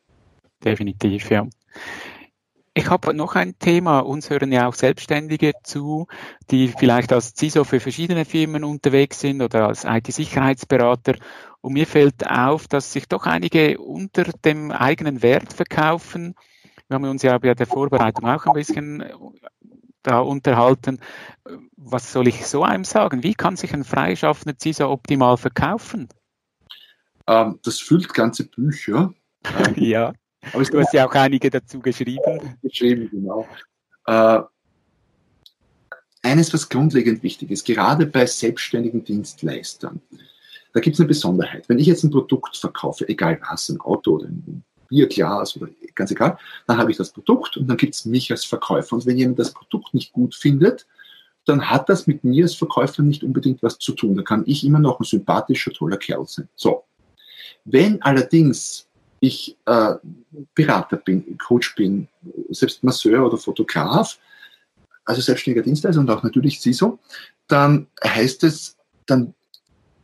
definitiv, 0.64 1.30
ja. 1.30 1.46
Ich 2.74 2.88
habe 2.88 3.12
noch 3.12 3.34
ein 3.34 3.58
Thema. 3.58 4.00
Uns 4.00 4.30
hören 4.30 4.50
ja 4.50 4.66
auch 4.66 4.74
Selbstständige 4.74 5.52
zu, 5.62 6.06
die 6.50 6.68
vielleicht 6.68 7.12
als 7.12 7.34
CISO 7.34 7.64
für 7.64 7.80
verschiedene 7.80 8.24
Firmen 8.24 8.64
unterwegs 8.64 9.20
sind 9.20 9.42
oder 9.42 9.68
als 9.68 9.84
IT-Sicherheitsberater. 9.84 11.16
Und 11.60 11.74
mir 11.74 11.86
fällt 11.86 12.26
auf, 12.26 12.68
dass 12.68 12.92
sich 12.92 13.08
doch 13.08 13.26
einige 13.26 13.78
unter 13.78 14.24
dem 14.24 14.70
eigenen 14.70 15.22
Wert 15.22 15.52
verkaufen. 15.52 16.34
Wir 16.88 16.94
haben 16.94 17.04
uns 17.04 17.22
ja 17.22 17.36
bei 17.36 17.54
der 17.54 17.66
Vorbereitung 17.66 18.26
auch 18.26 18.46
ein 18.46 18.54
bisschen 18.54 19.04
da 20.02 20.20
unterhalten. 20.20 20.98
Was 21.76 22.10
soll 22.10 22.26
ich 22.28 22.46
so 22.46 22.64
einem 22.64 22.84
sagen? 22.84 23.22
Wie 23.22 23.34
kann 23.34 23.56
sich 23.56 23.74
ein 23.74 23.84
freischaffender 23.84 24.58
CISO 24.58 24.90
optimal 24.90 25.36
verkaufen? 25.36 26.08
Ähm, 27.26 27.58
das 27.62 27.80
füllt 27.80 28.14
ganze 28.14 28.48
Bücher. 28.48 29.12
Ähm, 29.44 29.74
Ja, 29.76 30.12
aber 30.52 30.64
du 30.64 30.80
hast 30.80 30.92
ja 30.92 31.06
auch 31.06 31.14
einige 31.14 31.50
dazu 31.50 31.80
geschrieben. 31.80 32.56
geschrieben, 32.62 33.08
genau. 33.10 33.46
Äh, 34.06 34.40
eines, 36.22 36.52
was 36.52 36.68
grundlegend 36.68 37.22
wichtig 37.22 37.50
ist, 37.50 37.66
gerade 37.66 38.06
bei 38.06 38.26
selbstständigen 38.26 39.04
Dienstleistern, 39.04 40.00
da 40.72 40.80
gibt 40.80 40.94
es 40.94 41.00
eine 41.00 41.08
Besonderheit. 41.08 41.68
Wenn 41.68 41.78
ich 41.78 41.86
jetzt 41.86 42.04
ein 42.04 42.10
Produkt 42.10 42.56
verkaufe, 42.56 43.08
egal 43.08 43.40
was, 43.48 43.68
ein 43.68 43.80
Auto 43.80 44.12
oder 44.12 44.26
ein 44.26 44.64
Bierglas 44.88 45.56
oder 45.56 45.68
ganz 45.94 46.10
egal, 46.10 46.38
dann 46.66 46.78
habe 46.78 46.90
ich 46.90 46.96
das 46.96 47.12
Produkt 47.12 47.56
und 47.56 47.66
dann 47.66 47.76
gibt 47.76 47.94
es 47.94 48.04
mich 48.04 48.30
als 48.30 48.44
Verkäufer. 48.44 48.96
Und 48.96 49.06
wenn 49.06 49.16
jemand 49.16 49.38
das 49.38 49.52
Produkt 49.52 49.94
nicht 49.94 50.12
gut 50.12 50.34
findet, 50.34 50.86
dann 51.44 51.70
hat 51.70 51.88
das 51.88 52.06
mit 52.06 52.24
mir 52.24 52.44
als 52.44 52.54
Verkäufer 52.54 53.02
nicht 53.02 53.24
unbedingt 53.24 53.62
was 53.62 53.78
zu 53.78 53.92
tun. 53.92 54.16
Da 54.16 54.22
kann 54.22 54.44
ich 54.46 54.64
immer 54.64 54.78
noch 54.78 55.00
ein 55.00 55.04
sympathischer, 55.04 55.72
toller 55.72 55.96
Kerl 55.96 56.26
sein. 56.26 56.48
So. 56.54 56.84
Wenn 57.64 58.00
allerdings 58.02 58.88
ich 59.22 59.56
äh, 59.66 59.94
Berater 60.52 60.96
bin, 60.96 61.38
Coach 61.38 61.76
bin, 61.76 62.08
selbst 62.50 62.82
Masseur 62.82 63.24
oder 63.24 63.38
Fotograf, 63.38 64.18
also 65.04 65.20
selbstständiger 65.20 65.62
Dienstleister 65.62 66.00
und 66.00 66.10
auch 66.10 66.24
natürlich 66.24 66.60
CISO, 66.60 66.98
dann 67.46 67.86
heißt 68.04 68.42
es, 68.42 68.76
dann, 69.06 69.32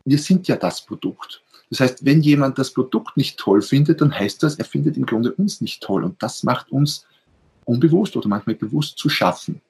wir 0.05 0.19
sind 0.19 0.47
ja 0.47 0.55
das 0.55 0.87
Produkt. 0.87 1.43
Das 1.69 1.81
heißt, 1.81 2.05
wenn 2.05 2.23
jemand 2.23 2.59
das 2.59 2.73
Produkt 2.73 3.17
nicht 3.17 3.39
toll 3.41 3.61
findet, 3.61 4.01
dann 4.01 4.17
heißt 4.17 4.41
das, 4.45 4.55
er 4.55 4.65
findet 4.65 4.97
im 4.97 5.05
Grunde 5.05 5.33
uns 5.33 5.61
nicht 5.61 5.83
toll. 5.83 6.05
Und 6.05 6.23
das 6.23 6.45
macht 6.45 6.71
uns 6.71 7.05
unbewusst 7.65 8.17
oder 8.17 8.29
manchmal 8.29 8.55
bewusst 8.55 8.99
zu 8.99 9.09
schaffen 9.09 9.61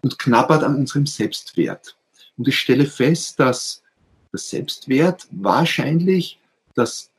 und 0.00 0.18
knabbert 0.18 0.64
an 0.64 0.76
unserem 0.76 1.04
Selbstwert. 1.04 1.94
Und 2.38 2.48
ich 2.48 2.58
stelle 2.58 2.86
fest, 2.86 3.38
dass 3.38 3.82
das 4.32 4.48
Selbstwert 4.48 5.28
wahrscheinlich 5.30 6.38
das 6.74 7.11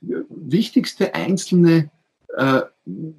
wichtigste 0.00 1.14
einzelne 1.14 1.90
äh, 2.36 2.62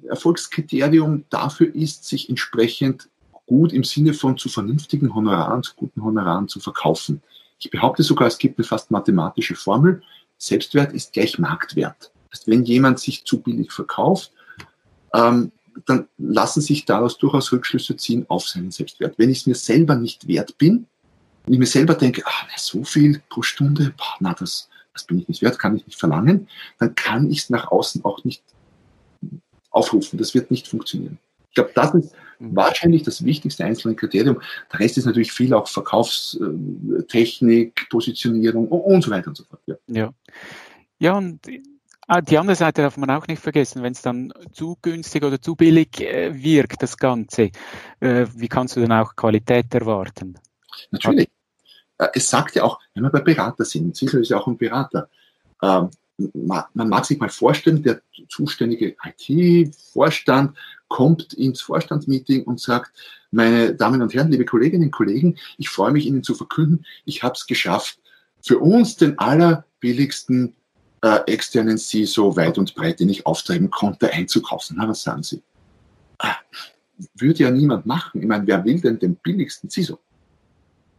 Erfolgskriterium 0.08 1.24
dafür 1.30 1.74
ist, 1.74 2.04
sich 2.04 2.28
entsprechend 2.28 3.08
gut 3.46 3.72
im 3.72 3.84
Sinne 3.84 4.14
von 4.14 4.38
zu 4.38 4.48
vernünftigen 4.48 5.14
Honoraren, 5.14 5.62
zu 5.62 5.74
guten 5.74 6.02
Honoraren 6.02 6.48
zu 6.48 6.60
verkaufen. 6.60 7.22
Ich 7.58 7.70
behaupte 7.70 8.02
sogar, 8.02 8.28
es 8.28 8.38
gibt 8.38 8.58
eine 8.58 8.64
fast 8.64 8.90
mathematische 8.90 9.56
Formel. 9.56 10.02
Selbstwert 10.38 10.92
ist 10.92 11.12
gleich 11.12 11.38
Marktwert. 11.38 12.12
Das 12.30 12.46
wenn 12.46 12.64
jemand 12.64 13.00
sich 13.00 13.24
zu 13.24 13.40
billig 13.40 13.72
verkauft, 13.72 14.32
ähm, 15.12 15.52
dann 15.86 16.08
lassen 16.18 16.60
sich 16.60 16.84
daraus 16.84 17.18
durchaus 17.18 17.52
Rückschlüsse 17.52 17.96
ziehen 17.96 18.24
auf 18.28 18.48
seinen 18.48 18.70
Selbstwert. 18.70 19.18
Wenn 19.18 19.30
ich 19.30 19.38
es 19.38 19.46
mir 19.46 19.54
selber 19.54 19.96
nicht 19.96 20.26
wert 20.26 20.56
bin, 20.58 20.86
wenn 21.44 21.54
ich 21.54 21.60
mir 21.60 21.66
selber 21.66 21.94
denke, 21.94 22.22
ach, 22.24 22.46
so 22.56 22.84
viel 22.84 23.22
pro 23.28 23.42
Stunde, 23.42 23.92
boah, 23.96 24.16
na, 24.20 24.34
das, 24.34 24.68
das 24.92 25.04
bin 25.04 25.18
ich 25.18 25.28
nicht 25.28 25.42
wert, 25.42 25.58
kann 25.58 25.76
ich 25.76 25.86
nicht 25.86 25.98
verlangen, 25.98 26.48
dann 26.78 26.94
kann 26.94 27.30
ich 27.30 27.38
es 27.38 27.50
nach 27.50 27.70
außen 27.70 28.04
auch 28.04 28.24
nicht 28.24 28.42
aufrufen. 29.70 30.18
Das 30.18 30.34
wird 30.34 30.50
nicht 30.50 30.68
funktionieren. 30.68 31.18
Ich 31.50 31.54
glaube, 31.54 31.70
das 31.74 31.94
ist 31.94 32.14
mhm. 32.38 32.56
wahrscheinlich 32.56 33.02
das 33.02 33.24
wichtigste 33.24 33.64
einzelne 33.64 33.94
Kriterium. 33.94 34.40
Der 34.72 34.80
Rest 34.80 34.98
ist 34.98 35.06
natürlich 35.06 35.32
viel 35.32 35.54
auch 35.54 35.68
Verkaufstechnik, 35.68 37.88
Positionierung 37.90 38.68
und 38.68 39.02
so 39.02 39.10
weiter 39.10 39.28
und 39.28 39.36
so 39.36 39.44
fort. 39.44 39.60
Ja, 39.66 39.76
ja. 39.88 40.10
ja 40.98 41.16
und 41.16 41.40
ah, 42.06 42.20
die 42.20 42.38
andere 42.38 42.56
Seite 42.56 42.82
darf 42.82 42.96
man 42.96 43.10
auch 43.10 43.26
nicht 43.26 43.42
vergessen, 43.42 43.82
wenn 43.82 43.92
es 43.92 44.02
dann 44.02 44.32
zu 44.52 44.78
günstig 44.80 45.24
oder 45.24 45.40
zu 45.40 45.56
billig 45.56 46.00
äh, 46.00 46.40
wirkt, 46.40 46.82
das 46.82 46.96
Ganze, 46.96 47.50
äh, 48.00 48.26
wie 48.34 48.48
kannst 48.48 48.76
du 48.76 48.80
dann 48.80 48.92
auch 48.92 49.16
Qualität 49.16 49.74
erwarten? 49.74 50.38
Natürlich. 50.90 51.28
Äh, 52.00 52.08
es 52.14 52.30
sagt 52.30 52.56
ja 52.56 52.64
auch, 52.64 52.80
wenn 52.94 53.04
wir 53.04 53.10
bei 53.10 53.20
Berater 53.20 53.64
sind, 53.64 53.94
Ziegler 53.94 54.20
ist 54.20 54.30
ja 54.30 54.38
auch 54.38 54.46
ein 54.46 54.56
Berater, 54.56 55.08
ähm, 55.62 55.90
man 56.34 56.66
mag 56.74 57.06
sich 57.06 57.18
mal 57.18 57.30
vorstellen, 57.30 57.82
der 57.82 58.02
zuständige 58.28 58.94
IT-Vorstand 59.04 60.54
kommt 60.88 61.32
ins 61.32 61.62
Vorstandsmeeting 61.62 62.44
und 62.44 62.60
sagt, 62.60 62.92
meine 63.30 63.74
Damen 63.74 64.02
und 64.02 64.12
Herren, 64.12 64.30
liebe 64.30 64.44
Kolleginnen 64.44 64.84
und 64.84 64.90
Kollegen, 64.90 65.38
ich 65.56 65.70
freue 65.70 65.92
mich 65.92 66.04
Ihnen 66.04 66.22
zu 66.22 66.34
verkünden, 66.34 66.84
ich 67.06 67.22
habe 67.22 67.34
es 67.36 67.46
geschafft, 67.46 68.00
für 68.42 68.58
uns 68.58 68.96
den 68.96 69.18
allerbilligsten 69.18 70.54
äh, 71.02 71.20
externen 71.26 71.78
CISO 71.78 72.36
weit 72.36 72.58
und 72.58 72.74
breit, 72.74 73.00
den 73.00 73.08
ich 73.08 73.24
auftreiben 73.24 73.70
konnte, 73.70 74.12
einzukaufen. 74.12 74.76
Na, 74.78 74.88
was 74.88 75.02
sagen 75.02 75.22
Sie? 75.22 75.42
Ah, 76.18 76.36
würde 77.14 77.44
ja 77.44 77.50
niemand 77.50 77.86
machen. 77.86 78.20
Ich 78.20 78.28
meine, 78.28 78.46
wer 78.46 78.62
will 78.64 78.78
denn 78.78 78.98
den 78.98 79.16
billigsten 79.16 79.70
CISO? 79.70 79.98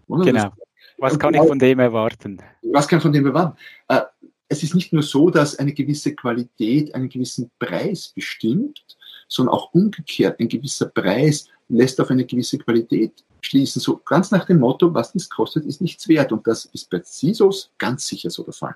Oder? 0.07 0.25
Genau. 0.25 0.51
Was 0.97 1.17
kann 1.17 1.33
ich 1.33 1.41
von 1.41 1.59
dem 1.59 1.79
erwarten? 1.79 2.41
Was 2.61 2.87
kann 2.87 2.97
ich 2.97 3.03
von 3.03 3.13
dem 3.13 3.25
erwarten? 3.25 3.57
Äh, 3.87 4.01
es 4.47 4.63
ist 4.63 4.75
nicht 4.75 4.91
nur 4.91 5.03
so, 5.03 5.29
dass 5.29 5.57
eine 5.57 5.73
gewisse 5.73 6.13
Qualität 6.13 6.93
einen 6.93 7.09
gewissen 7.09 7.49
Preis 7.57 8.11
bestimmt, 8.13 8.83
sondern 9.27 9.55
auch 9.55 9.73
umgekehrt, 9.73 10.39
ein 10.39 10.49
gewisser 10.49 10.87
Preis 10.87 11.47
lässt 11.69 12.01
auf 12.01 12.11
eine 12.11 12.25
gewisse 12.25 12.57
Qualität 12.57 13.23
schließen. 13.41 13.81
So 13.81 13.97
ganz 13.97 14.29
nach 14.31 14.45
dem 14.45 14.59
Motto, 14.59 14.93
was 14.93 15.13
das 15.13 15.29
kostet, 15.29 15.65
ist 15.65 15.81
nichts 15.81 16.07
wert. 16.07 16.31
Und 16.31 16.45
das 16.45 16.65
ist 16.65 16.89
bei 16.89 17.01
CISOs 17.01 17.71
ganz 17.77 18.05
sicher 18.07 18.29
so 18.29 18.43
der 18.43 18.53
Fall. 18.53 18.75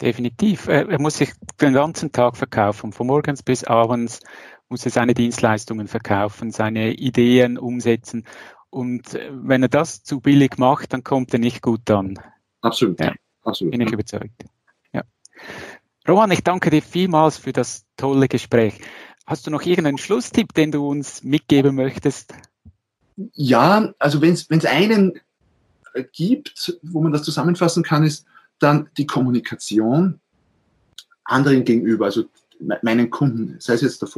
Definitiv. 0.00 0.68
Er 0.68 1.00
muss 1.00 1.18
sich 1.18 1.32
den 1.60 1.74
ganzen 1.74 2.12
Tag 2.12 2.36
verkaufen, 2.36 2.92
von 2.92 3.06
morgens 3.06 3.42
bis 3.42 3.64
abends 3.64 4.20
muss 4.68 4.84
er 4.86 4.90
seine 4.90 5.14
Dienstleistungen 5.14 5.86
verkaufen, 5.86 6.50
seine 6.50 6.94
Ideen 6.94 7.58
umsetzen. 7.58 8.24
Und 8.72 9.18
wenn 9.30 9.62
er 9.62 9.68
das 9.68 10.02
zu 10.02 10.20
billig 10.20 10.56
macht, 10.56 10.92
dann 10.92 11.04
kommt 11.04 11.32
er 11.32 11.38
nicht 11.38 11.62
gut 11.62 11.90
an. 11.90 12.18
Absolut. 12.62 12.98
Ja, 13.00 13.12
Absolut. 13.44 13.72
Bin 13.72 13.80
ich 13.82 13.92
überzeugt. 13.92 14.44
Roman, 16.08 16.32
ich 16.32 16.42
danke 16.42 16.70
dir 16.70 16.82
vielmals 16.82 17.36
für 17.36 17.52
das 17.52 17.84
tolle 17.96 18.26
Gespräch. 18.26 18.80
Hast 19.24 19.46
du 19.46 19.52
noch 19.52 19.62
irgendeinen 19.62 19.98
Schlusstipp, 19.98 20.52
den 20.52 20.72
du 20.72 20.88
uns 20.88 21.22
mitgeben 21.22 21.76
möchtest? 21.76 22.34
Ja, 23.34 23.94
also 24.00 24.20
wenn 24.20 24.32
es 24.32 24.66
einen 24.66 25.20
äh, 25.94 26.02
gibt, 26.12 26.76
wo 26.82 27.00
man 27.00 27.12
das 27.12 27.22
zusammenfassen 27.22 27.84
kann, 27.84 28.02
ist 28.02 28.26
dann 28.58 28.88
die 28.96 29.06
Kommunikation 29.06 30.20
anderen 31.24 31.64
gegenüber, 31.64 32.06
also 32.06 32.24
meinen 32.82 33.10
Kunden, 33.10 33.56
sei 33.60 33.74
es 33.74 33.82
jetzt 33.82 34.02
der 34.02 34.08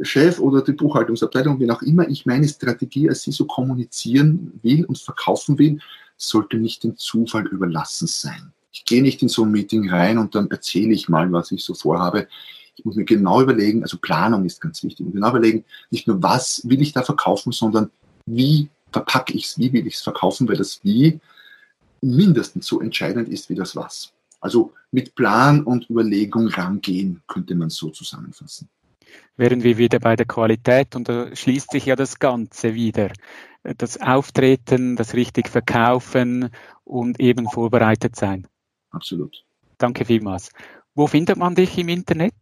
Vorstandschef 0.00 0.38
oder 0.38 0.62
die 0.62 0.72
Buchhaltungsabteilung, 0.72 1.60
wie 1.60 1.70
auch 1.70 1.82
immer 1.82 2.08
ich 2.08 2.26
meine 2.26 2.48
Strategie 2.48 3.08
als 3.08 3.22
sie 3.22 3.32
so 3.32 3.44
kommunizieren 3.44 4.58
will 4.62 4.84
und 4.84 4.98
verkaufen 4.98 5.58
will, 5.58 5.78
sollte 6.16 6.56
nicht 6.56 6.84
dem 6.84 6.96
Zufall 6.96 7.46
überlassen 7.46 8.06
sein. 8.06 8.52
Ich 8.72 8.84
gehe 8.84 9.02
nicht 9.02 9.22
in 9.22 9.28
so 9.28 9.44
ein 9.44 9.50
Meeting 9.50 9.90
rein 9.90 10.18
und 10.18 10.34
dann 10.34 10.50
erzähle 10.50 10.92
ich 10.92 11.08
mal, 11.08 11.30
was 11.32 11.50
ich 11.50 11.64
so 11.64 11.74
vorhabe. 11.74 12.28
Ich 12.76 12.84
muss 12.84 12.96
mir 12.96 13.04
genau 13.04 13.42
überlegen, 13.42 13.82
also 13.82 13.98
Planung 13.98 14.44
ist 14.44 14.60
ganz 14.60 14.82
wichtig, 14.82 15.06
und 15.06 15.12
genau 15.12 15.30
überlegen, 15.30 15.64
nicht 15.90 16.06
nur 16.06 16.22
was 16.22 16.62
will 16.64 16.80
ich 16.80 16.92
da 16.92 17.02
verkaufen, 17.02 17.52
sondern 17.52 17.90
wie 18.26 18.68
verpacke 18.92 19.34
ich 19.34 19.46
es, 19.46 19.58
wie 19.58 19.72
will 19.72 19.86
ich 19.86 19.94
es 19.94 20.02
verkaufen, 20.02 20.48
weil 20.48 20.56
das 20.56 20.80
Wie 20.82 21.20
mindestens 22.00 22.66
so 22.66 22.80
entscheidend 22.80 23.28
ist 23.28 23.50
wie 23.50 23.54
das 23.54 23.76
Was. 23.76 24.12
Also 24.40 24.72
mit 24.90 25.14
Plan 25.14 25.64
und 25.64 25.90
Überlegung 25.90 26.48
rangehen, 26.48 27.22
könnte 27.26 27.54
man 27.54 27.68
so 27.68 27.90
zusammenfassen. 27.90 28.68
Wären 29.36 29.62
wir 29.62 29.78
wieder 29.78 29.98
bei 29.98 30.16
der 30.16 30.26
Qualität 30.26 30.96
und 30.96 31.08
da 31.08 31.34
schließt 31.34 31.70
sich 31.70 31.86
ja 31.86 31.96
das 31.96 32.18
Ganze 32.18 32.74
wieder. 32.74 33.10
Das 33.62 34.00
Auftreten, 34.00 34.96
das 34.96 35.14
richtig 35.14 35.48
Verkaufen 35.48 36.50
und 36.84 37.20
eben 37.20 37.48
vorbereitet 37.48 38.16
sein 38.16 38.46
absolut. 38.90 39.44
Danke 39.78 40.04
vielmals. 40.04 40.50
Wo 40.94 41.06
findet 41.06 41.36
man 41.36 41.54
dich 41.54 41.78
im 41.78 41.88
Internet? 41.88 42.34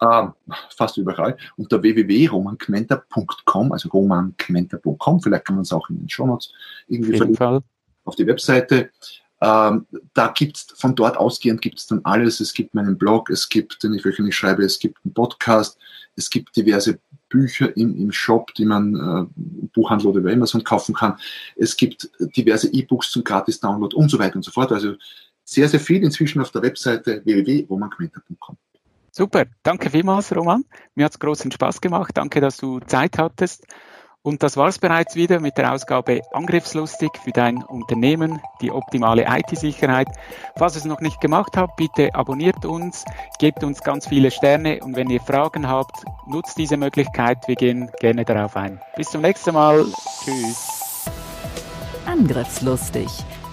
Uh, 0.00 0.30
fast 0.76 0.96
überall. 0.96 1.36
Unter 1.56 1.82
www.romankmenta.com, 1.82 3.72
also 3.72 3.88
romankmenta.com, 3.88 5.20
vielleicht 5.20 5.44
kann 5.44 5.56
man 5.56 5.62
es 5.62 5.72
auch 5.72 5.88
in 5.90 5.98
den 5.98 6.08
Shownotes 6.08 6.52
irgendwie 6.86 7.16
verlinken. 7.16 7.64
Auf 8.04 8.14
die 8.14 8.26
Webseite. 8.26 8.90
Ähm, 9.40 9.86
da 10.14 10.28
gibt's 10.28 10.74
von 10.76 10.94
dort 10.94 11.16
ausgehend 11.16 11.62
gibt 11.62 11.78
es 11.78 11.86
dann 11.86 12.00
alles. 12.04 12.40
Es 12.40 12.52
gibt 12.52 12.74
meinen 12.74 12.98
Blog, 12.98 13.30
es 13.30 13.48
gibt, 13.48 13.82
den 13.82 13.94
ich 13.94 14.04
wöchentlich 14.04 14.36
schreibe, 14.36 14.64
es 14.64 14.78
gibt 14.78 14.98
einen 15.04 15.14
Podcast, 15.14 15.78
es 16.16 16.28
gibt 16.28 16.56
diverse 16.56 16.98
Bücher 17.28 17.76
im, 17.76 17.96
im 17.96 18.10
Shop, 18.10 18.52
die 18.54 18.64
man 18.64 18.94
äh, 18.96 19.42
Buchhandel 19.74 20.08
oder 20.08 20.20
über 20.20 20.32
Amazon 20.32 20.64
kaufen 20.64 20.94
kann. 20.94 21.18
Es 21.56 21.76
gibt 21.76 22.10
diverse 22.36 22.68
E-Books 22.72 23.10
zum 23.10 23.22
Gratis-Download 23.22 23.94
und 23.94 24.10
so 24.10 24.18
weiter 24.18 24.36
und 24.36 24.44
so 24.44 24.50
fort. 24.50 24.72
Also 24.72 24.94
sehr, 25.44 25.68
sehr 25.68 25.80
viel 25.80 26.02
inzwischen 26.02 26.40
auf 26.40 26.50
der 26.50 26.62
Webseite 26.62 27.22
www.romanquenter.com. 27.24 28.56
Super, 29.10 29.46
danke 29.62 29.90
vielmals, 29.90 30.34
Roman. 30.34 30.64
Mir 30.94 31.06
hat 31.06 31.12
es 31.12 31.18
großen 31.18 31.50
Spaß 31.50 31.80
gemacht. 31.80 32.12
Danke, 32.14 32.40
dass 32.40 32.56
du 32.56 32.80
Zeit 32.80 33.18
hattest. 33.18 33.66
Und 34.28 34.42
das 34.42 34.58
war 34.58 34.68
es 34.68 34.78
bereits 34.78 35.14
wieder 35.14 35.40
mit 35.40 35.56
der 35.56 35.72
Ausgabe 35.72 36.20
Angriffslustig 36.32 37.08
für 37.24 37.30
dein 37.30 37.62
Unternehmen, 37.62 38.42
die 38.60 38.70
optimale 38.70 39.24
IT-Sicherheit. 39.26 40.08
Falls 40.54 40.74
ihr 40.74 40.80
es 40.80 40.84
noch 40.84 41.00
nicht 41.00 41.18
gemacht 41.22 41.56
habt, 41.56 41.76
bitte 41.76 42.14
abonniert 42.14 42.66
uns, 42.66 43.06
gebt 43.38 43.64
uns 43.64 43.80
ganz 43.80 44.06
viele 44.06 44.30
Sterne 44.30 44.80
und 44.82 44.96
wenn 44.96 45.08
ihr 45.08 45.22
Fragen 45.22 45.66
habt, 45.66 46.04
nutzt 46.26 46.58
diese 46.58 46.76
Möglichkeit. 46.76 47.38
Wir 47.48 47.54
gehen 47.54 47.90
gerne 48.00 48.26
darauf 48.26 48.54
ein. 48.54 48.78
Bis 48.96 49.08
zum 49.08 49.22
nächsten 49.22 49.54
Mal. 49.54 49.86
Tschüss. 50.22 51.08
Angriffslustig 52.04 53.08